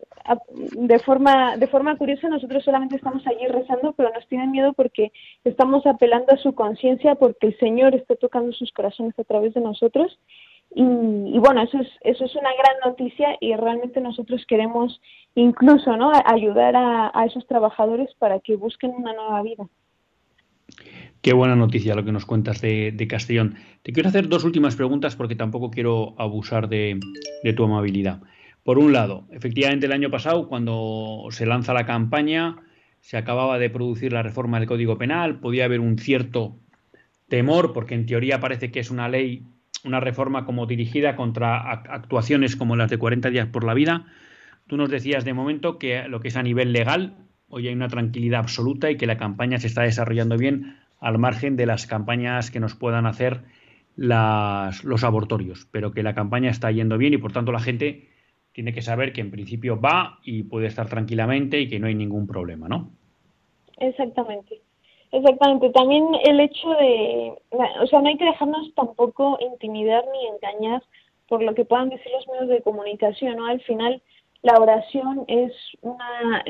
[0.72, 5.12] de forma de forma curiosa nosotros solamente estamos allí rezando, pero nos tienen miedo porque
[5.44, 9.62] estamos apelando a su conciencia, porque el Señor está tocando sus corazones a través de
[9.62, 10.18] nosotros
[10.70, 15.00] y, bueno eso es eso es una gran noticia y realmente nosotros queremos
[15.34, 19.68] incluso no ayudar a, a esos trabajadores para que busquen una nueva vida.
[21.20, 23.56] Qué buena noticia lo que nos cuentas de, Castellón.
[23.82, 27.00] Te quiero hacer dos últimas preguntas porque tampoco quiero abusar de,
[27.56, 28.20] tu amabilidad.
[28.62, 32.56] Por un lado, efectivamente el año pasado, cuando se lanza la campaña,
[33.00, 36.56] se acababa de producir la reforma del Código Penal, podía haber un cierto
[37.28, 39.42] temor, porque en teoría parece que es una ley,
[39.88, 44.06] una reforma como dirigida contra actuaciones como las de 40 días por la vida.
[44.66, 47.16] Tú nos decías de momento que lo que es a nivel legal,
[47.48, 51.56] hoy hay una tranquilidad absoluta y que la campaña se está desarrollando bien al margen
[51.56, 53.42] de las campañas que nos puedan hacer
[53.96, 58.08] las, los abortorios, pero que la campaña está yendo bien y por tanto la gente
[58.52, 61.94] tiene que saber que en principio va y puede estar tranquilamente y que no hay
[61.94, 62.90] ningún problema, ¿no?
[63.78, 64.60] Exactamente.
[65.12, 65.70] Exactamente.
[65.70, 67.34] También el hecho de,
[67.80, 70.82] o sea, no hay que dejarnos tampoco intimidar ni engañar
[71.28, 73.46] por lo que puedan decir los medios de comunicación, ¿no?
[73.46, 74.02] Al final,
[74.42, 76.44] la oración es una,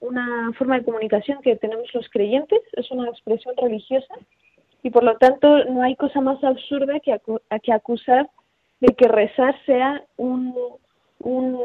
[0.00, 4.14] una forma de comunicación que tenemos los creyentes, es una expresión religiosa
[4.82, 7.18] y por lo tanto no hay cosa más absurda que,
[7.62, 8.28] que acusar
[8.80, 10.54] de que rezar sea un,
[11.20, 11.58] un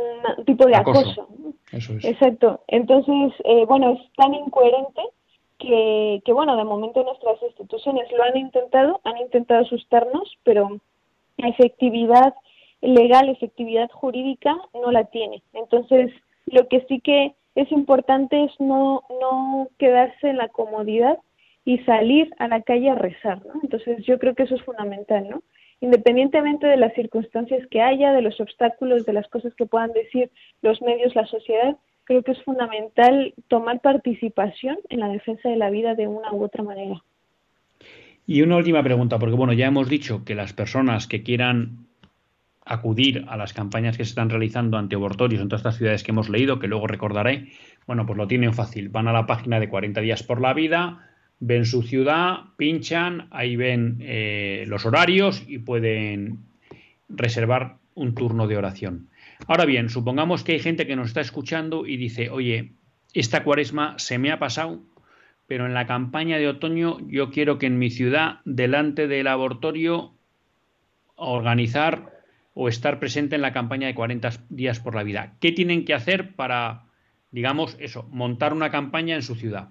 [0.46, 1.28] tipo de acoso.
[1.72, 2.62] Exacto.
[2.68, 5.02] Entonces, eh, bueno, es tan incoherente
[5.60, 10.80] que, que, bueno, de momento nuestras instituciones lo han intentado, han intentado asustarnos, pero
[11.38, 12.34] efectividad
[12.82, 15.44] legal, efectividad jurídica no la tiene.
[15.54, 16.12] Entonces,
[16.46, 21.20] lo que sí que es importante es no, no quedarse en la comodidad
[21.66, 23.54] y salir a la calle a rezar, ¿no?
[23.62, 25.44] Entonces yo creo que eso es fundamental, ¿no?
[25.82, 30.32] Independientemente de las circunstancias que haya, de los obstáculos, de las cosas que puedan decir
[30.62, 31.76] los medios, la sociedad,
[32.10, 36.44] creo que es fundamental tomar participación en la defensa de la vida de una u
[36.44, 37.04] otra manera.
[38.26, 41.86] Y una última pregunta, porque bueno, ya hemos dicho que las personas que quieran
[42.66, 46.10] acudir a las campañas que se están realizando ante abortorios en todas estas ciudades que
[46.10, 47.50] hemos leído, que luego recordaré,
[47.86, 48.90] bueno, pues lo tienen fácil.
[48.90, 51.08] Van a la página de 40 días por la vida,
[51.40, 56.40] ven su ciudad, pinchan, ahí ven eh, los horarios y pueden
[57.08, 59.09] reservar un turno de oración.
[59.48, 62.74] Ahora bien, supongamos que hay gente que nos está escuchando y dice, oye,
[63.14, 64.80] esta cuaresma se me ha pasado,
[65.48, 70.14] pero en la campaña de otoño yo quiero que en mi ciudad, delante del abortorio,
[71.16, 72.20] organizar
[72.54, 75.34] o estar presente en la campaña de 40 días por la vida.
[75.40, 76.84] ¿Qué tienen que hacer para,
[77.32, 79.70] digamos, eso, montar una campaña en su ciudad?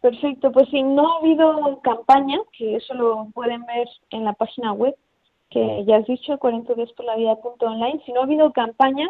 [0.00, 4.72] Perfecto, pues si no ha habido campaña, que eso lo pueden ver en la página
[4.72, 4.96] web,
[5.52, 8.52] que ya has dicho, 40 días por la vida punto online, si no ha habido
[8.52, 9.08] campaña,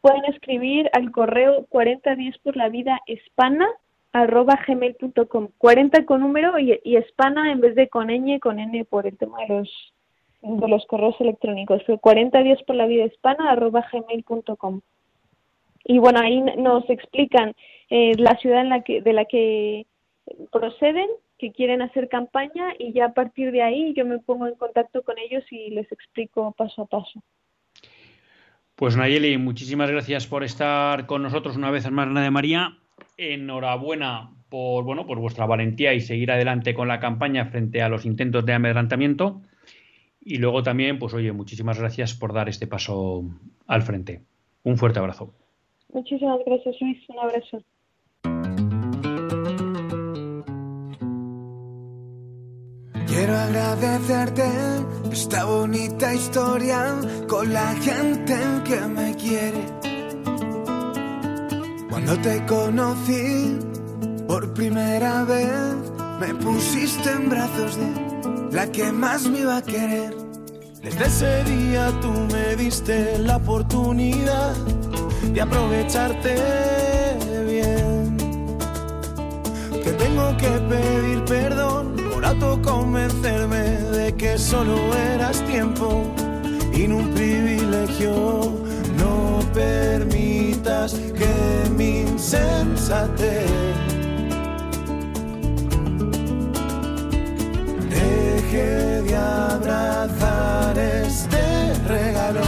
[0.00, 3.68] pueden escribir al correo 40 días por la vida hispana
[4.12, 8.84] arroba gmail.com 40 con número y, y hispana en vez de con ñ con n
[8.84, 9.94] por el tema de los
[10.44, 14.82] de los correos electrónicos, fue 40 días por la vida hispana arroba gmail.com.
[15.84, 17.54] Y bueno, ahí nos explican
[17.88, 19.86] eh, la ciudad en la que, de la que
[20.52, 21.08] proceden,
[21.38, 25.02] que quieren hacer campaña y ya a partir de ahí yo me pongo en contacto
[25.02, 27.22] con ellos y les explico paso a paso.
[28.76, 32.78] Pues Nayeli, muchísimas gracias por estar con nosotros una vez más, de María.
[33.16, 38.04] Enhorabuena por, bueno, por vuestra valentía y seguir adelante con la campaña frente a los
[38.04, 39.42] intentos de amedrantamiento.
[40.20, 43.22] Y luego también, pues oye, muchísimas gracias por dar este paso
[43.66, 44.22] al frente.
[44.64, 45.34] Un fuerte abrazo.
[45.92, 46.98] Muchísimas gracias, Luis.
[47.08, 47.62] Un abrazo.
[53.24, 54.44] Quiero agradecerte
[55.10, 56.94] esta bonita historia
[57.26, 59.64] con la gente que me quiere.
[61.88, 63.58] Cuando te conocí
[64.28, 65.50] por primera vez,
[66.20, 70.14] me pusiste en brazos de la que más me iba a querer.
[70.82, 74.54] Desde ese día tú me diste la oportunidad
[75.32, 76.34] de aprovecharte
[77.48, 78.18] bien.
[79.82, 81.93] Que tengo que pedir perdón
[82.62, 84.76] convencerme de que solo
[85.14, 86.02] eras tiempo
[86.72, 88.52] y no un privilegio.
[88.98, 93.50] No permitas que mi insensatez
[97.90, 102.42] deje de abrazar este regalo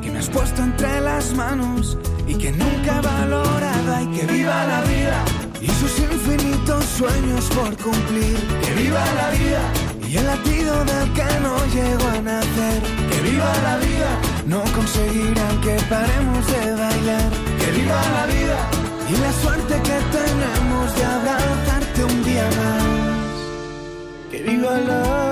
[0.00, 4.02] que me has puesto entre las manos y que nunca he valorado.
[4.02, 5.31] Y que viva la vida
[5.62, 8.36] y sus infinitos sueños por cumplir.
[8.64, 9.62] Que viva la vida
[10.08, 12.82] y el latido del que no llegó a nacer.
[13.10, 14.10] Que viva la vida,
[14.46, 17.30] no conseguirán que paremos de bailar.
[17.60, 18.58] Que viva la vida
[19.08, 24.30] y la suerte que tenemos de abrazarte un día más.
[24.30, 25.31] Que viva la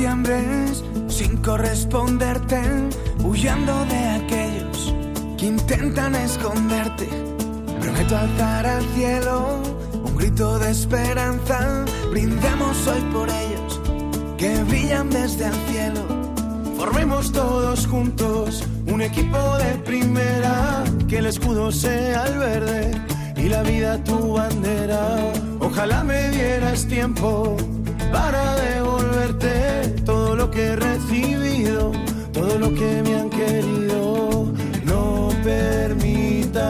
[0.00, 2.60] 21 septiembre corresponderte,
[3.22, 4.94] huyendo de aquellos
[5.36, 7.08] que intentan esconderte.
[7.80, 9.62] Prometo alzar al cielo
[10.04, 13.80] un grito de esperanza, brindemos hoy por ellos
[14.38, 16.00] que brillan desde el cielo.
[16.76, 22.90] Formemos todos juntos un equipo de primera, que el escudo sea el verde
[23.36, 25.32] y la vida tu bandera.
[25.60, 27.56] Ojalá me dieras tiempo
[28.12, 28.39] para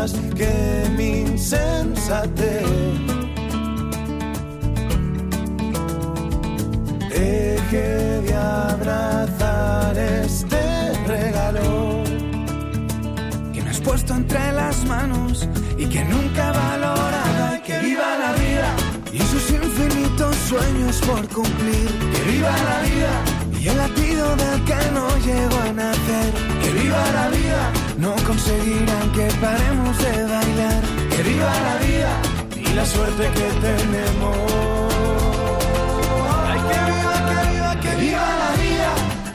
[0.00, 2.64] permitas que mi insensatez.
[7.08, 12.04] Deje de abrazar este regalo
[13.52, 16.52] que me has puesto entre las manos y que nunca
[17.56, 18.76] y que viva la vida.
[19.12, 21.88] Y sus infinitos sueños por cumplir.
[22.12, 23.40] Que viva la vida.
[23.60, 26.32] Y el latido del que no llegó a nacer.
[26.62, 30.82] Que viva la vida, no conseguirán que paremos de bailar.
[31.10, 32.12] Que viva la vida
[32.56, 34.36] y la suerte que tenemos.
[36.48, 38.90] Ay, que viva, que viva, que viva la vida,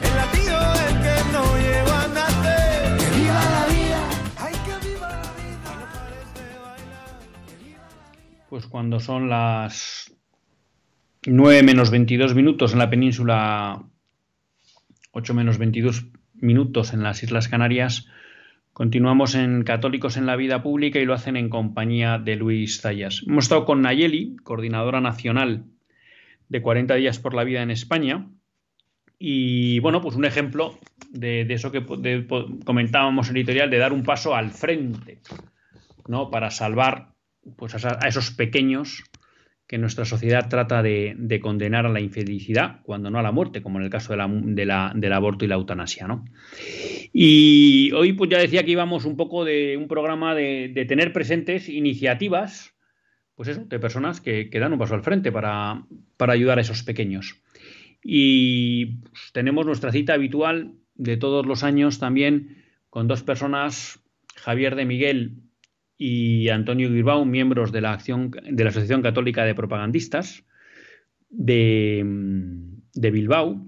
[0.06, 2.98] el latido del que no llegó a nacer.
[2.98, 4.00] Que viva la vida,
[4.38, 5.70] ay, que viva la vida.
[5.78, 7.08] No pares de bailar.
[8.48, 10.12] Pues cuando son las
[11.24, 13.84] 9 menos 22 minutos en la península,
[15.12, 18.06] 8 menos 22 minutos en las Islas Canarias,
[18.76, 23.22] continuamos en Católicos en la Vida Pública y lo hacen en compañía de Luis Zayas.
[23.26, 25.64] Hemos estado con Nayeli, coordinadora nacional
[26.50, 28.28] de 40 días por la vida en España.
[29.18, 31.86] Y bueno, pues un ejemplo de, eso que
[32.66, 35.20] comentábamos en editorial, de dar un paso al frente,
[36.06, 36.30] ¿no?
[36.30, 37.14] Para salvar
[37.56, 39.04] pues, a esos pequeños
[39.66, 43.78] que nuestra sociedad trata de, condenar a la infelicidad, cuando no a la muerte, como
[43.78, 46.06] en el caso del aborto y la eutanasia.
[46.06, 46.24] ¿no?
[47.12, 51.68] Y hoy pues ya decía que íbamos un poco de un programa de, tener presentes
[51.68, 52.74] iniciativas
[53.34, 55.84] pues eso, de personas que, dan un paso al frente para,
[56.18, 57.42] ayudar a esos pequeños.
[58.02, 64.00] Y pues, tenemos nuestra cita habitual de todos los años también con dos personas,
[64.36, 65.42] Javier de Miguel
[65.98, 70.44] y Antonio Guirbau, miembros de la, acción, de la Asociación Católica de Propagandistas
[71.30, 72.02] de,
[72.94, 73.66] Bilbao,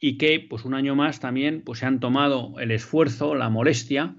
[0.00, 4.16] y que pues un año más también pues, se han tomado el esfuerzo, la molestia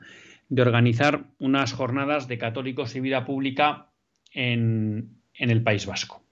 [0.49, 3.88] de organizar unas jornadas de católicos y vida pública
[4.34, 6.24] en, el País Vasco.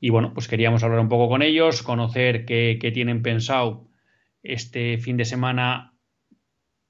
[0.00, 3.88] Y bueno, pues queríamos hablar un poco con ellos, conocer qué, qué tienen pensado
[4.42, 5.97] este fin de semana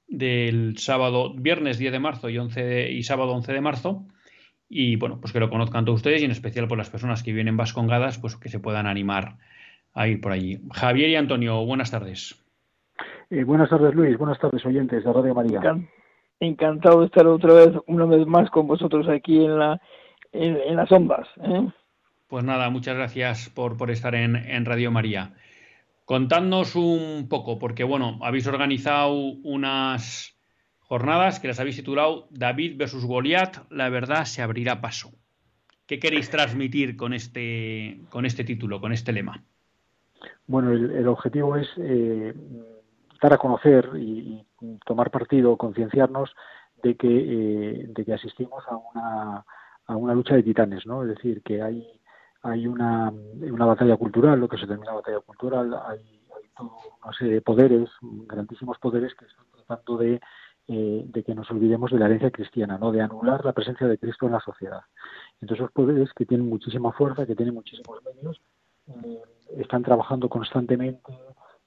[0.09, 4.05] del sábado, viernes 10 de marzo y, 11 y sábado 11 de marzo.
[4.67, 7.33] Y bueno, pues que lo conozcan todos ustedes y en especial por las personas que
[7.33, 9.37] vienen vascongadas, pues que se puedan animar
[9.93, 10.59] a ir por allí.
[10.71, 12.43] Javier y Antonio, buenas tardes.
[13.29, 14.17] Eh, buenas tardes, Luis.
[14.17, 15.61] Buenas tardes, oyentes de Radio María.
[16.39, 19.81] Encantado de estar otra vez, una vez más con vosotros aquí en la,
[20.31, 21.27] en, las ondas.
[21.43, 21.67] ¿eh?
[22.27, 25.33] Pues nada, muchas gracias por, por estar en, en, Radio María.
[26.09, 30.35] Contadnos un poco, porque bueno, habéis organizado unas
[30.79, 35.11] jornadas que las habéis titulado David versus Goliat, la verdad se abrirá paso.
[35.85, 39.43] ¿Qué queréis transmitir con este, con este título, con este lema?
[40.47, 42.33] Bueno, el, objetivo es eh,
[43.21, 44.43] dar a conocer y,
[44.87, 46.35] tomar partido, concienciarnos
[46.81, 49.45] de que, eh, de que asistimos a una,
[49.85, 51.03] a una lucha de titanes, ¿no?
[51.03, 51.98] Es decir, que hay,
[52.41, 56.71] hay una, una batalla cultural, lo que se denomina batalla cultural, hay, hay toda
[57.03, 60.21] una serie de poderes, grandísimos poderes que están tratando de,
[60.67, 62.91] eh, de que nos olvidemos de la herencia cristiana, ¿no?
[62.91, 64.81] De anular la presencia de Cristo en la sociedad.
[65.41, 68.39] Entonces, esos poderes que tienen muchísima fuerza, que tienen muchísimos medios,
[68.87, 69.21] eh,
[69.57, 71.11] están trabajando constantemente,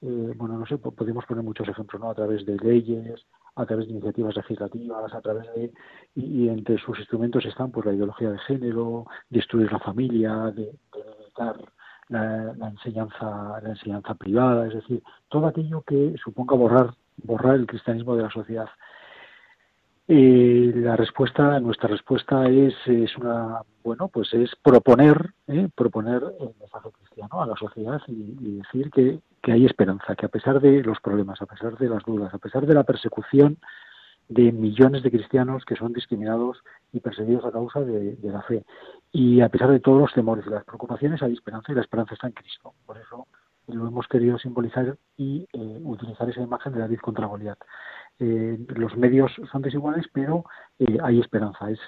[0.03, 2.11] eh, bueno, no sé, podemos poner muchos ejemplos, ¿no?
[2.11, 3.25] A través de leyes,
[3.55, 5.73] a través de iniciativas legislativas, a través de,
[6.17, 11.05] y, entre sus instrumentos están pues la ideología de género, destruir la familia, de, de
[11.39, 17.67] la, la, enseñanza, la enseñanza privada, es decir, todo aquello que suponga borrar, borrar el
[17.67, 18.69] cristianismo de la sociedad.
[20.15, 22.77] Eh, la respuesta, nuestra respuesta es,
[23.17, 25.71] una, bueno, pues es proponer, ¿eh?
[25.75, 30.29] proponer el mensaje cristiano a la sociedad y, decir que, que, hay esperanza, que a
[30.29, 33.57] pesar de los problemas, a pesar de las dudas, a pesar de la persecución
[34.29, 36.59] de millones de cristianos que son discriminados
[36.93, 38.67] y perseguidos a causa de, la fe,
[39.13, 42.13] y a pesar de todos los temores y las preocupaciones, hay esperanza y la esperanza
[42.13, 42.75] está en Cristo.
[42.85, 43.27] Por eso
[43.69, 47.59] lo hemos querido simbolizar y eh, utilizar esa imagen de David contra Goliat.
[48.23, 50.45] Eh, los medios son desiguales, pero
[50.79, 51.69] eh, hay esperanza.
[51.69, 51.81] Es,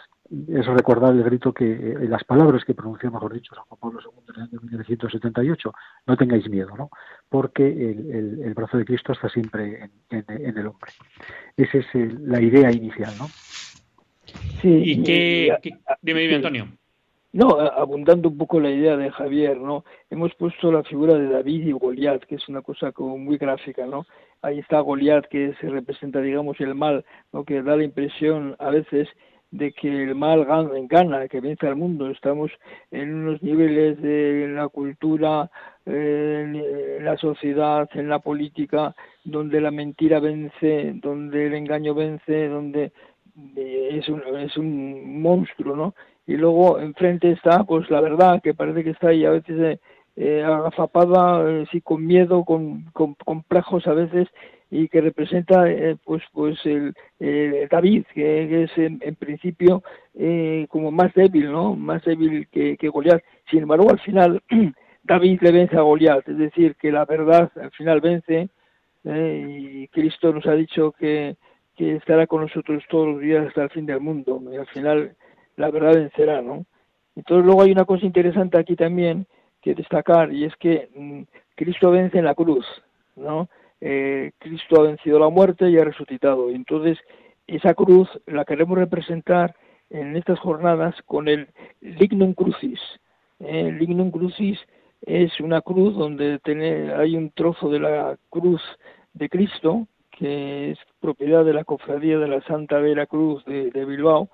[0.49, 4.01] es recordar el grito que, eh, las palabras que pronunció, mejor dicho, San Juan Pablo
[4.01, 5.73] II en el año 1978,
[6.07, 6.91] no tengáis miedo, ¿no?
[7.29, 10.91] Porque el, el, brazo de Cristo está siempre en, en, el hombre.
[11.57, 11.87] Esa es
[12.21, 13.29] la idea inicial, ¿no?
[14.61, 14.83] Sí.
[14.85, 15.57] ¿Y qué,
[16.03, 16.67] dime, dime, Antonio.
[17.33, 19.85] No, abundando un poco la idea de Javier, ¿no?
[20.11, 23.87] Hemos puesto la figura de David y Goliat, que es una cosa como muy gráfica,
[23.87, 24.07] ¿no?
[24.45, 27.45] Ahí está Goliat, que se representa, digamos, el mal, ¿no?
[27.45, 29.09] Que da la impresión a veces
[29.51, 32.11] de que el mal gana, que vence al mundo.
[32.11, 32.51] Estamos
[32.91, 35.51] en unos niveles de la cultura,
[35.87, 42.93] en la sociedad, en la política, donde la mentira vence, donde el engaño vence, donde
[43.57, 45.95] eh, es un, es un monstruo, ¿no?
[46.27, 49.79] y luego enfrente está pues la verdad que parece que está ahí a veces
[50.17, 54.29] eh, eh agazapada eh, sí con miedo con, con, complejos a veces
[54.71, 56.95] y que representa eh, pues pues el,
[57.71, 59.83] David que, es en, principio
[60.69, 62.91] como más débil no más débil que, que
[63.51, 64.43] sin embargo al final
[65.05, 66.27] David le vence a Goliat.
[66.27, 68.49] Es decir que la verdad al final vence
[69.05, 71.37] y Cristo nos ha dicho que
[71.77, 75.17] que estará con nosotros todos los días hasta el fin del mundo y al final
[75.57, 76.65] la verdad vencerá, ¿no?
[77.17, 79.27] Entonces luego hay una cosa interesante aquí también
[79.65, 81.23] que destacar y es que mm,
[81.55, 82.67] Cristo vence en la cruz,
[83.17, 83.49] ¿no?
[83.81, 86.51] Eh, Cristo ha vencido la muerte y ha resucitado.
[86.51, 86.99] Entonces
[87.47, 89.57] esa cruz la queremos representar
[89.89, 91.49] en estas jornadas con el
[91.81, 92.79] lignum crucis.
[93.41, 93.69] ¿eh?
[93.69, 94.59] El lignum crucis
[95.01, 98.63] es una cruz donde tiene, hay un trozo de la cruz
[99.15, 104.29] de Cristo que es propiedad de la cofradía de la Santa Vera Cruz de Bilbao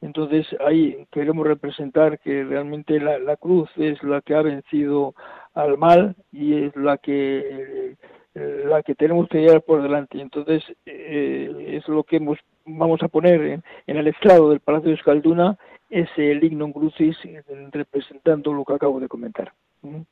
[0.00, 5.14] entonces ahí queremos representar que realmente la, cruz es la que ha vencido
[5.54, 7.96] al mal y es la que
[8.34, 10.20] eh, la que tenemos que llevar por delante.
[10.20, 14.96] Entonces eh, es lo que hemos, vamos a poner en, el estrado del Palacio de
[14.96, 15.58] Escalduna
[15.90, 17.16] ese lignum crucis
[17.72, 19.52] representando lo que acabo de comentar.
[19.82, 20.02] ¿Mm?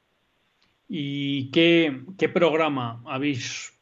[0.89, 3.73] ¿Y qué, qué programa habéis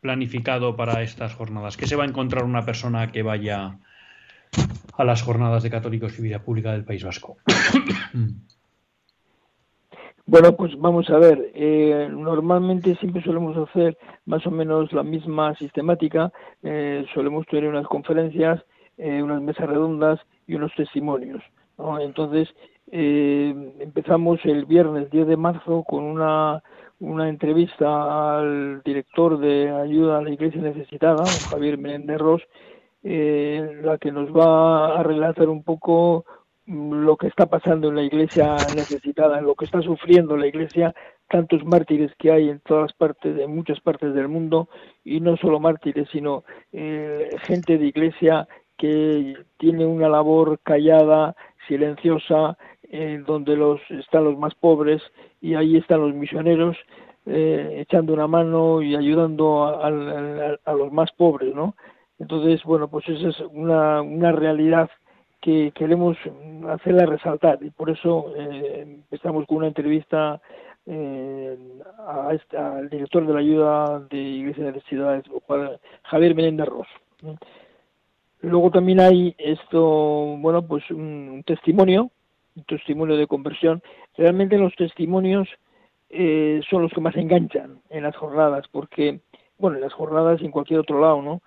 [0.00, 1.76] planificado para estas jornadas?
[1.76, 3.78] ¿Qué se va a encontrar una persona que vaya
[4.96, 7.36] a las jornadas de católicos y vida pública del País Vasco.
[10.24, 11.50] Bueno, pues vamos a ver.
[11.52, 16.32] Eh, normalmente siempre solemos hacer más o menos la misma sistemática.
[16.62, 18.62] Eh, solemos tener unas conferencias,
[18.98, 21.42] eh, unas mesas redondas y unos testimonios.
[22.00, 22.48] Entonces,
[22.86, 26.62] empezamos el viernes 10 de marzo con una,
[27.00, 32.42] una entrevista al director de ayuda a la Iglesia Necesitada, Javier Menéndez Ross,
[33.02, 36.24] eh, la que nos va a relatar un poco
[36.66, 40.46] mm, lo que está pasando en la iglesia necesitada, en lo que está sufriendo la
[40.46, 40.94] iglesia,
[41.28, 44.68] tantos mártires que hay en todas partes, en muchas partes del mundo,
[45.04, 48.46] y no solo mártires, sino eh, gente de iglesia
[48.76, 51.36] que tiene una labor callada,
[51.68, 52.58] silenciosa,
[52.94, 55.00] eh, donde los están los más pobres
[55.40, 56.76] y ahí están los misioneros
[57.24, 61.74] eh, echando una mano y ayudando a, los más pobres, ¿no?
[62.18, 64.90] Entonces, bueno, pues esa es una, realidad
[65.40, 66.16] que queremos
[66.68, 70.40] hacerla resaltar y por eso eh, empezamos con una entrevista
[70.86, 71.58] eh,
[72.32, 75.24] este, al director de la ayuda de Iglesia de Ciudades,
[76.04, 76.88] Javier Menéndez Ross.
[78.40, 79.80] Luego también hay esto,
[80.38, 82.10] bueno, pues un, testimonio,
[82.56, 83.82] un testimonio de conversión.
[84.16, 85.48] Realmente los testimonios
[86.10, 89.20] eh, son los que más enganchan en las jornadas, porque,
[89.58, 91.40] bueno, en las jornadas y en cualquier otro lado, ¿no?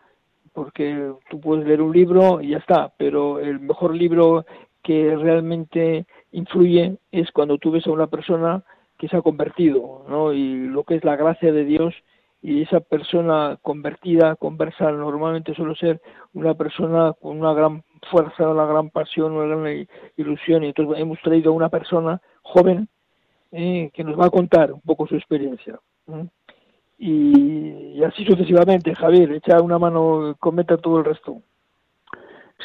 [0.55, 4.45] Porque tú puedes leer un libro y ya está, pero el mejor libro
[4.81, 8.63] que realmente influye es cuando tú ves a una persona
[8.97, 10.31] que se ha convertido, ¿no?
[10.31, 11.93] Y lo que es la gracia de Dios
[12.41, 16.01] y esa persona convertida, conversa, normalmente suele ser
[16.33, 20.63] una persona con una gran fuerza, una gran pasión, una gran ilusión.
[20.63, 22.87] Y entonces hemos traído a una persona joven
[23.51, 25.79] eh, que nos va a contar un poco su experiencia
[26.97, 28.95] y, así sucesivamente.
[28.95, 31.41] Javier, echa una mano, cometa todo el resto.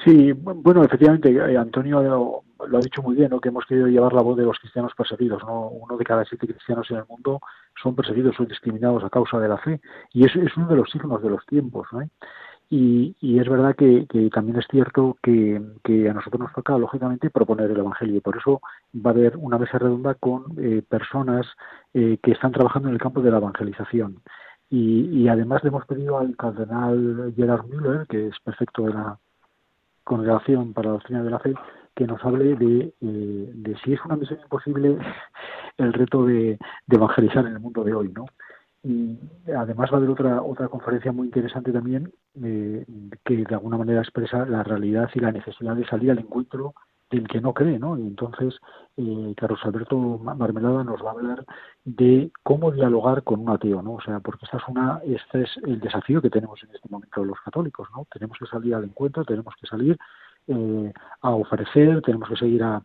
[0.05, 2.43] Sí, bueno, efectivamente, eh, Antonio lo,
[2.76, 3.41] ha dicho muy bien, ¿no?
[3.41, 5.43] que hemos querido llevar la voz de los cristianos perseguidos.
[5.43, 5.68] ¿no?
[5.68, 7.41] Uno de cada siete cristianos en el mundo
[7.83, 9.81] son perseguidos, son discriminados a causa de la fe.
[10.12, 11.89] Y eso es uno de los signos de los tiempos.
[11.93, 12.01] ¿no?
[12.73, 16.79] Y, y, es verdad que, que también es cierto que, que, a nosotros nos toca,
[16.79, 18.16] lógicamente, proponer el Evangelio.
[18.16, 18.61] Y por eso
[18.95, 21.47] va a haber una mesa redonda con eh, personas
[21.95, 24.23] eh, que están trabajando en el campo de la evangelización.
[24.71, 29.18] Y, y, además le hemos pedido al cardenal Gerard Müller, que es prefecto de la
[30.05, 31.55] Congregación para la Doctrina de la Fe,
[31.97, 34.97] que nos hable de, eh, de si es una misión imposible
[35.77, 36.57] el reto de,
[36.87, 38.27] de evangelizar en el mundo de hoy, ¿no?
[38.83, 42.12] Además va a haber otra, otra conferencia muy interesante también
[42.43, 42.87] eh,
[43.24, 46.74] que de alguna manera expresa la realidad y la necesidad de salir al encuentro
[47.11, 47.99] del que no cree, ¿no?
[47.99, 48.55] Y entonces
[48.97, 51.45] eh, Carlos Alberto Marmelada nos va a hablar
[51.85, 53.95] de cómo dialogar con un ateo, ¿no?
[53.95, 57.24] O sea, porque esta es una, este es el desafío que tenemos en este momento
[57.24, 58.07] los católicos, ¿no?
[58.12, 59.99] Tenemos que salir al encuentro, tenemos que salir
[60.49, 62.82] eh, a ofrecer, tenemos que seguir a,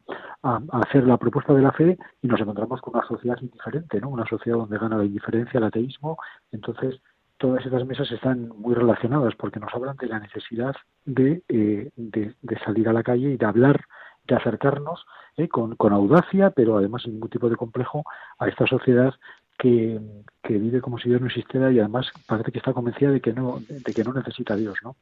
[0.72, 4.10] hacer la propuesta de la fe y nos encontramos con una sociedad indiferente, ¿no?
[4.10, 6.18] Una sociedad donde gana la indiferencia, el ateísmo.
[6.51, 7.01] Entonces,
[7.38, 10.76] todas estas mesas están muy relacionadas porque nos hablan de la necesidad
[11.06, 13.82] de, eh, de, salir a la calle y de hablar,
[14.28, 15.06] de acercarnos
[15.38, 18.03] eh, con, con audacia, pero además sin ningún tipo de complejo,
[18.38, 19.14] a esta sociedad
[19.58, 19.99] que,
[20.43, 23.34] que vive como si Dios no existiera y además parece que está convencida de que
[23.34, 24.95] no, de que no necesita Dios, ¿no?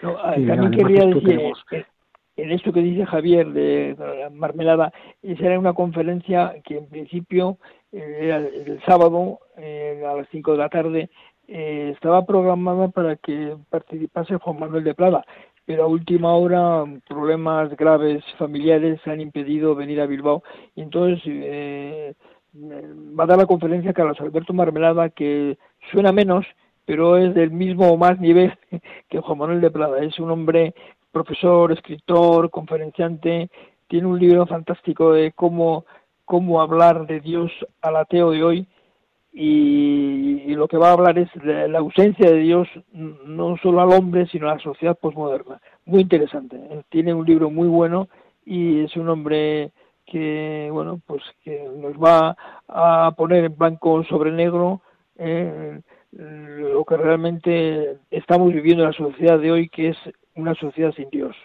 [0.00, 1.40] No, también quería decir,
[1.72, 1.84] eh,
[2.36, 7.58] en esto que dice Javier de la Marmelada, esa era una conferencia que en principio
[7.92, 11.10] eh, era el sábado eh, a las 5 de la tarde,
[11.46, 15.24] estaba programada para que participase Juan Manuel de Plata,
[15.66, 20.42] pero a última hora problemas graves familiares han impedido venir a Bilbao.
[20.74, 21.20] Y entonces
[22.54, 25.58] va a dar la conferencia Carlos Alberto Marmelada que
[25.90, 26.46] suena menos
[26.84, 28.52] pero es del mismo o más nivel
[29.08, 30.02] que Juan Manuel de Prada.
[30.02, 30.74] Es un hombre
[31.10, 33.50] profesor, escritor, conferenciante,
[33.88, 35.84] tiene un libro fantástico de cómo,
[36.24, 37.50] cómo hablar de Dios
[37.82, 38.66] al ateo de hoy
[39.32, 43.92] y, lo que va a hablar es de la ausencia de Dios no solo al
[43.92, 45.60] hombre, sino a la sociedad posmoderna.
[45.86, 46.58] Muy interesante.
[46.90, 48.08] Tiene un libro muy bueno
[48.44, 49.72] y es un hombre
[50.06, 52.36] que, bueno, pues que nos va
[52.68, 54.82] a poner en blanco sobre negro
[55.18, 55.80] eh,
[56.12, 59.96] lo que realmente estamos viviendo en la sociedad de hoy, que es
[60.34, 61.36] una sociedad sin Dios.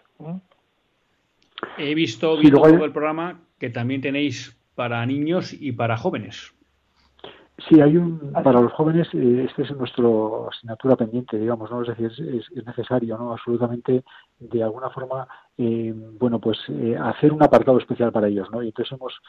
[1.77, 6.53] He visto, viendo todo el programa que también tenéis para niños y para jóvenes.
[7.65, 11.87] Sí, hay un para los jóvenes eh, este es nuestro asignatura pendiente, digamos, no es
[11.87, 12.11] decir
[12.55, 14.03] es, necesario, no absolutamente
[14.39, 15.27] de alguna forma,
[15.57, 19.19] eh, bueno pues eh, hacer un apartado especial para ellos, no y entonces hemos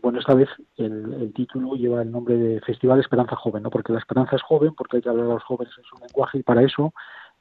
[0.00, 0.48] bueno esta vez
[0.78, 4.42] el, el, título lleva el nombre de Festival Esperanza Joven, no porque la esperanza es
[4.42, 6.94] joven, porque hay que hablar a los jóvenes en su lenguaje y para eso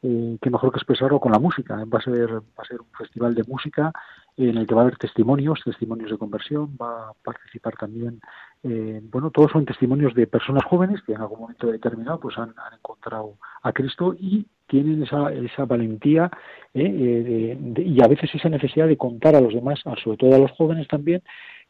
[0.04, 1.76] eh, qué mejor que expresarlo con la música.
[1.86, 3.92] Va a ser va a ser un festival de música
[4.38, 8.22] en el que va a haber testimonios, testimonios de conversión, va a participar también,
[8.64, 12.54] eh, bueno, todos son testimonios de personas jóvenes que en algún momento determinado pues han,
[12.78, 16.30] encontrado a Cristo y tienen esa, esa valentía
[16.76, 20.52] eh, y a veces esa necesidad de contar a los demás, sobre todo a los
[20.52, 21.24] jóvenes también,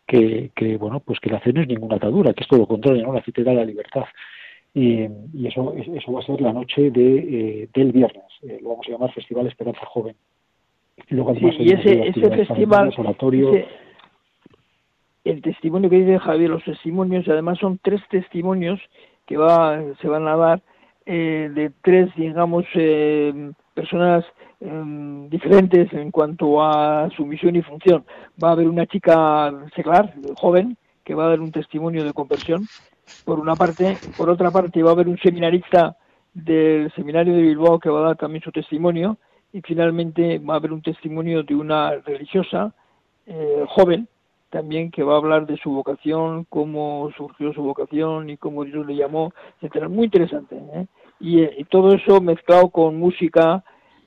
[0.06, 3.06] que, que bueno, pues que la fe es ninguna atadura, que es todo lo contrario,
[3.06, 3.14] ¿no?
[3.14, 4.04] La fe te da la libertad.
[4.74, 5.05] Y,
[5.47, 8.91] eso, eso va a ser la noche de, eh, del viernes, eh, lo vamos a
[8.91, 10.15] llamar Festival Esperanza Joven.
[11.09, 12.93] Luego, y ese, ese festival,
[15.24, 18.80] el testimonio que dice Javier, los testimonios, además son tres testimonios
[19.26, 20.61] que va, se van a dar
[21.05, 22.65] eh, de tres, digamos,
[23.74, 24.26] personas
[24.59, 28.05] em, diferentes en cuanto a su misión y función.
[28.43, 32.68] Va a haber una chica seglar, joven, que va a dar un testimonio de conversión
[33.26, 33.97] por una parte.
[34.18, 35.97] Por otra parte, va a haber un seminarista
[36.34, 39.18] del seminario de Bilbao que va a dar también su testimonio.
[39.53, 42.74] y finalmente va a haber un testimonio de una religiosa
[43.26, 44.08] eh, joven
[44.49, 48.86] también que va a hablar de su vocación, cómo surgió su vocación y cómo Dios
[48.86, 49.88] le llamó, etcétera.
[49.89, 50.55] Muy interesante.
[50.55, 50.86] ¿eh?
[51.20, 53.64] Y, todo eso mezclado con música,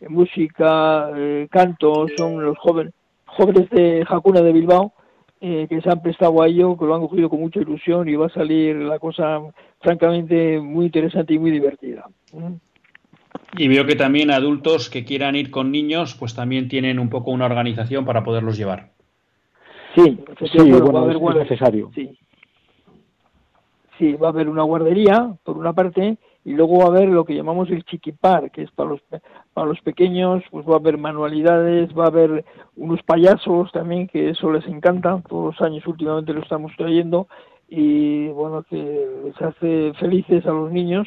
[0.08, 1.10] música,
[1.50, 2.94] canto, son los jóvenes
[3.30, 4.92] jóvenes de Jacuna de Bilbao
[5.42, 8.14] eh, que se han prestado a ello, que lo han cogido con mucha ilusión y
[8.14, 9.40] va a salir la cosa
[9.80, 12.06] francamente muy interesante y muy divertida.
[13.56, 17.30] Y veo que también adultos que quieran ir con niños, pues también tienen un poco
[17.30, 18.90] una organización para poderlos llevar.
[19.94, 21.90] Sí, va a haber necesario.
[21.94, 22.18] Sí.
[23.98, 27.24] sí, va a haber una guardería, por una parte, y luego va a haber lo
[27.24, 29.00] que llamamos el chiquipar, que es para los,
[29.60, 32.46] para los pequeños, pues va a haber manualidades, va a haber
[32.76, 37.28] unos payasos también, que eso les encanta, todos los años últimamente lo estamos trayendo,
[37.68, 41.06] y bueno, que les hace felices a los niños,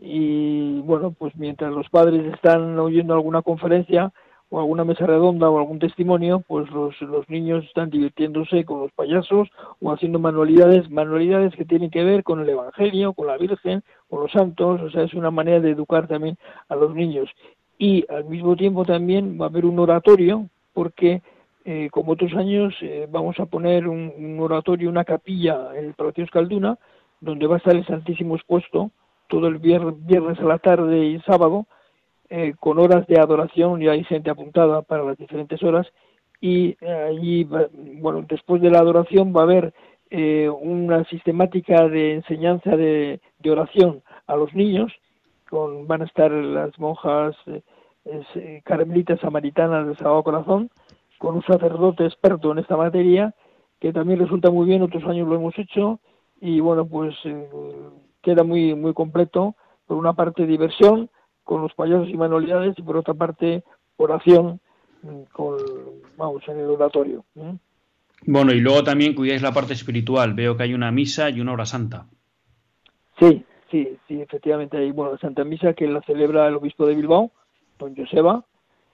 [0.00, 4.12] y bueno, pues mientras los padres están oyendo alguna conferencia,
[4.50, 8.92] o alguna mesa redonda o algún testimonio, pues los, los niños están divirtiéndose con los
[8.92, 9.48] payasos
[9.80, 14.20] o haciendo manualidades, manualidades que tienen que ver con el Evangelio, con la Virgen, con
[14.20, 16.36] los santos, o sea, es una manera de educar también
[16.68, 17.30] a los niños.
[17.78, 21.22] Y al mismo tiempo también va a haber un oratorio, porque
[21.64, 26.24] eh, como otros años eh, vamos a poner un, oratorio, una capilla en el Palacio
[26.24, 26.76] Escalduna,
[27.20, 28.90] donde va a estar el Santísimo expuesto
[29.28, 31.66] todo el viernes a la tarde y sábado,
[32.28, 35.86] eh, con horas de adoración y hay gente apuntada para las diferentes horas
[36.40, 37.44] y allí,
[38.00, 39.72] bueno, después de la adoración va a haber
[40.60, 44.92] una sistemática de enseñanza de, oración a los niños,
[45.52, 47.36] con, van a estar las monjas
[48.64, 50.70] carmelitas samaritanas de Sagrado Corazón,
[51.18, 53.34] con un sacerdote experto en esta materia,
[53.78, 56.00] que también resulta muy bien, otros años lo hemos hecho,
[56.40, 57.14] y bueno, pues
[58.22, 59.54] queda muy, muy completo,
[59.86, 61.10] por una parte diversión,
[61.44, 63.62] con los payasos y manualidades y por otra parte
[63.98, 64.58] oración
[65.02, 65.58] mm, con,
[66.16, 67.26] vamos, en el oratorio.
[68.24, 70.32] Bueno, y luego también cuidáis la parte espiritual.
[70.32, 72.06] Veo que hay una misa y una hora santa.
[73.18, 77.32] Sí, sí, sí, efectivamente hay, bueno, Santa Misa que la celebra el obispo de Bilbao,
[77.78, 78.44] don Joseba,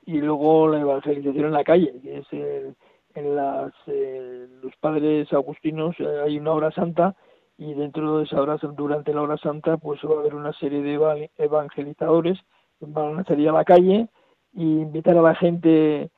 [0.07, 2.27] y luego la evangelización en la calle, que es
[3.15, 7.17] en las, eh, los padres agustinos eh, hay una hora santa
[7.59, 10.81] y dentro de esa hora, durante la hora santa, pues va a haber una serie
[10.81, 12.39] de evangelizadores
[12.79, 14.09] que van a salir a la calle
[14.57, 16.11] e invitar a la gente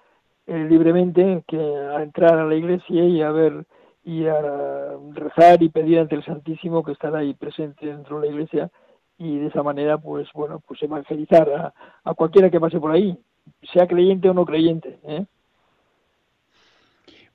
[0.46, 3.64] eh, libremente que a entrar a la iglesia y a ver
[4.10, 4.40] y a
[5.12, 8.70] rezar y pedir ante el Santísimo que estará ahí presente dentro de la iglesia
[9.18, 13.16] y de esa manera pues bueno pues evangelizar a, a cualquiera que pase por ahí
[13.72, 15.26] sea creyente o no creyente ¿eh?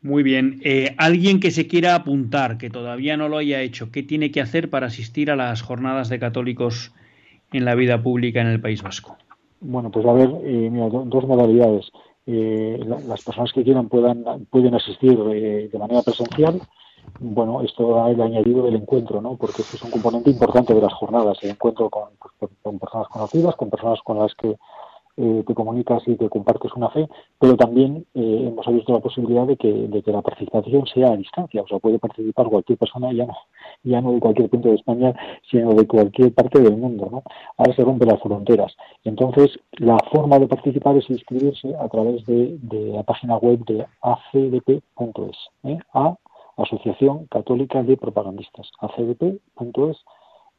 [0.02, 0.60] Muy bien.
[0.64, 4.40] Eh, alguien que se quiera apuntar, que todavía no lo haya hecho, ¿qué tiene que
[4.40, 6.94] hacer para asistir a las jornadas de católicos
[7.52, 9.18] en la vida pública en el País Vasco?
[9.62, 11.90] Bueno, pues a ver, eh, mira, dos modalidades.
[12.28, 16.60] Eh, las personas que quieran puedan pueden asistir de manera presencial.
[17.20, 19.36] Bueno, esto ha el añadido del encuentro, ¿no?
[19.38, 22.10] Porque es un componente importante de las jornadas, el encuentro con,
[22.40, 24.58] pues, con personas conocidas, con personas con las que
[25.18, 27.08] eh, te comunicas y te compartes una fe,
[27.40, 31.18] pero también eh, hemos abierto la posibilidad de que, de que la participación sea a
[31.18, 33.36] distancia, o sea, puede participar cualquier persona, ya no,
[33.84, 35.16] ya no de cualquier punto de España,
[35.50, 37.24] sino de cualquier parte del mundo, ¿no?
[37.58, 38.76] Ahora se rompen las fronteras.
[39.04, 42.60] Entonces, la forma de participar es inscribirse a través de,
[42.94, 45.78] la página web de acdp.es, ¿eh?
[45.94, 46.16] a
[46.58, 49.98] Asociación Católica de Propagandistas, acdp.es,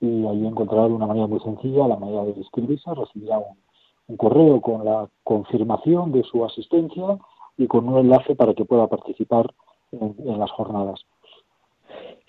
[0.00, 3.65] y ahí encontrará de una manera muy sencilla la manera de inscribirse, recibirá un
[4.08, 7.18] un correo con la confirmación de su asistencia
[7.58, 9.52] y con un enlace para que pueda participar
[9.92, 11.04] en, las jornadas.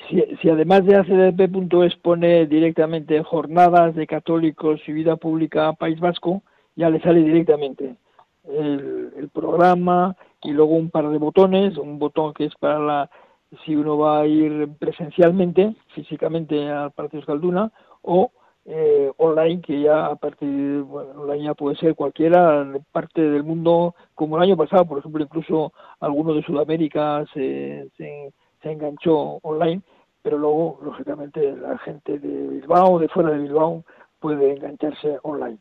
[0.09, 6.43] Si, además de acdp.es pone directamente jornadas de católicos y vida pública País Vasco,
[6.75, 7.95] ya le sale directamente
[8.47, 13.09] el, programa y luego un par de botones, un botón que es para la
[13.65, 17.71] si uno va a ir presencialmente, físicamente al Partido Escalduna,
[18.01, 18.31] o
[18.69, 23.95] eh, online que ya a partir bueno, online ya puede ser cualquiera parte del mundo
[24.13, 29.81] como el año pasado por ejemplo incluso alguno de Sudamérica se, se, enganchó online
[30.21, 33.85] pero luego lógicamente la gente de Bilbao de fuera de Bilbao
[34.19, 35.59] puede engancharse online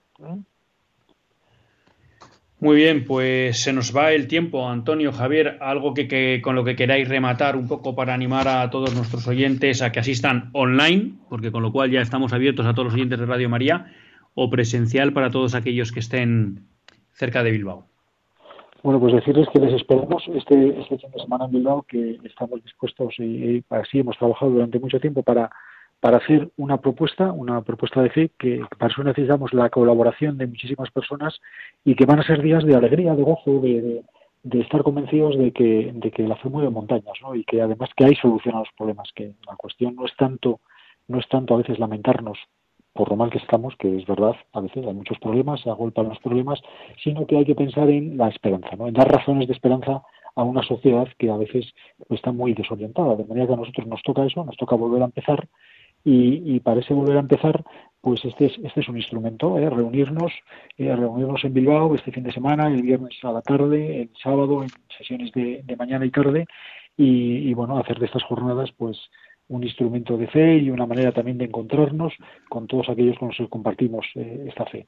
[2.66, 6.74] muy bien, pues se nos va el tiempo, Antonio, Javier, algo que, con lo que
[6.74, 11.52] queráis rematar un poco para animar a todos nuestros oyentes a que asistan online, porque
[11.52, 13.92] con lo cual ya estamos abiertos a todos los oyentes de Radio María,
[14.34, 16.66] o presencial para todos aquellos que estén
[17.12, 17.86] cerca de Bilbao.
[18.82, 22.64] Bueno, pues decirles que les esperamos este, este fin de semana en Bilbao, que estamos
[22.64, 25.52] dispuestos y, así hemos trabajado durante mucho tiempo para
[26.00, 30.46] para hacer una propuesta, una propuesta de fe, que para eso necesitamos la colaboración de
[30.46, 31.40] muchísimas personas
[31.84, 34.02] y que van a ser días de alegría, de gozo, de,
[34.60, 37.34] estar convencidos de que, de que la fe mueve montañas, ¿no?
[37.34, 40.60] Y que además que hay solución a los problemas, que la cuestión no es tanto,
[41.08, 42.38] no es tanto a veces lamentarnos
[42.92, 46.08] por lo mal que estamos, que es verdad, a veces hay muchos problemas, se agolpan
[46.08, 46.60] los problemas,
[47.02, 48.88] sino que hay que pensar en la esperanza, ¿no?
[48.88, 50.02] en dar razones de esperanza
[50.34, 51.66] a una sociedad que a veces
[52.10, 53.16] está muy desorientada.
[53.16, 55.48] De manera que a nosotros nos toca eso, nos toca volver a empezar
[56.06, 57.64] y, y para ese volver a empezar,
[58.00, 59.68] pues este es, este es un instrumento, ¿eh?
[59.68, 60.32] reunirnos,
[60.78, 64.62] eh, reunirnos en Bilbao este fin de semana, el viernes a la tarde, el sábado
[64.62, 66.46] en sesiones de, mañana y tarde
[66.96, 68.96] y, bueno, hacer de estas jornadas pues
[69.48, 72.14] un instrumento de fe y una manera también de encontrarnos
[72.48, 74.86] con todos aquellos con los que compartimos eh, esta fe.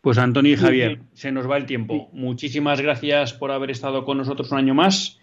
[0.00, 2.08] Pues Antonio y Javier, se nos va el tiempo.
[2.14, 5.20] Muchísimas gracias por haber estado con nosotros un año más.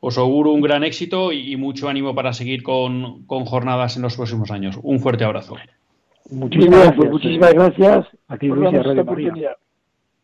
[0.00, 4.50] Os auguro un gran éxito y mucho ánimo para seguir con, jornadas en los próximos
[4.50, 4.78] años.
[4.82, 5.56] Un fuerte abrazo.
[6.30, 6.96] Muchísimas gracias.
[6.96, 8.06] Pues muchísimas gracias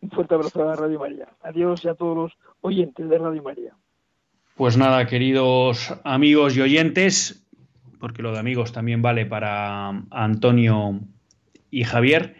[0.01, 1.27] Un fuerte abrazo a Radio María.
[1.43, 3.73] Adiós y a todos los oyentes de Radio María.
[4.55, 7.45] Pues nada, queridos amigos y oyentes,
[7.99, 11.01] porque lo de amigos también vale para Antonio
[11.69, 12.35] y Javier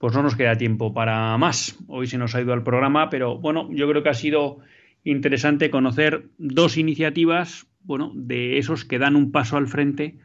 [0.00, 1.78] pues no nos queda tiempo para más.
[1.86, 4.60] Hoy se nos ha ido al programa, pero bueno, yo creo que ha sido
[5.04, 10.18] interesante conocer dos iniciativas, bueno, de esos que dan un paso al frente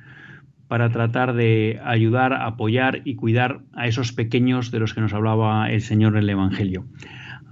[0.68, 5.70] para tratar de ayudar, apoyar y cuidar a esos pequeños de los que nos hablaba
[5.72, 6.88] el Señor en el Evangelio.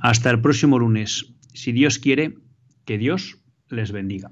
[0.01, 2.35] Hasta el próximo lunes, si Dios quiere,
[2.85, 4.31] que Dios les bendiga.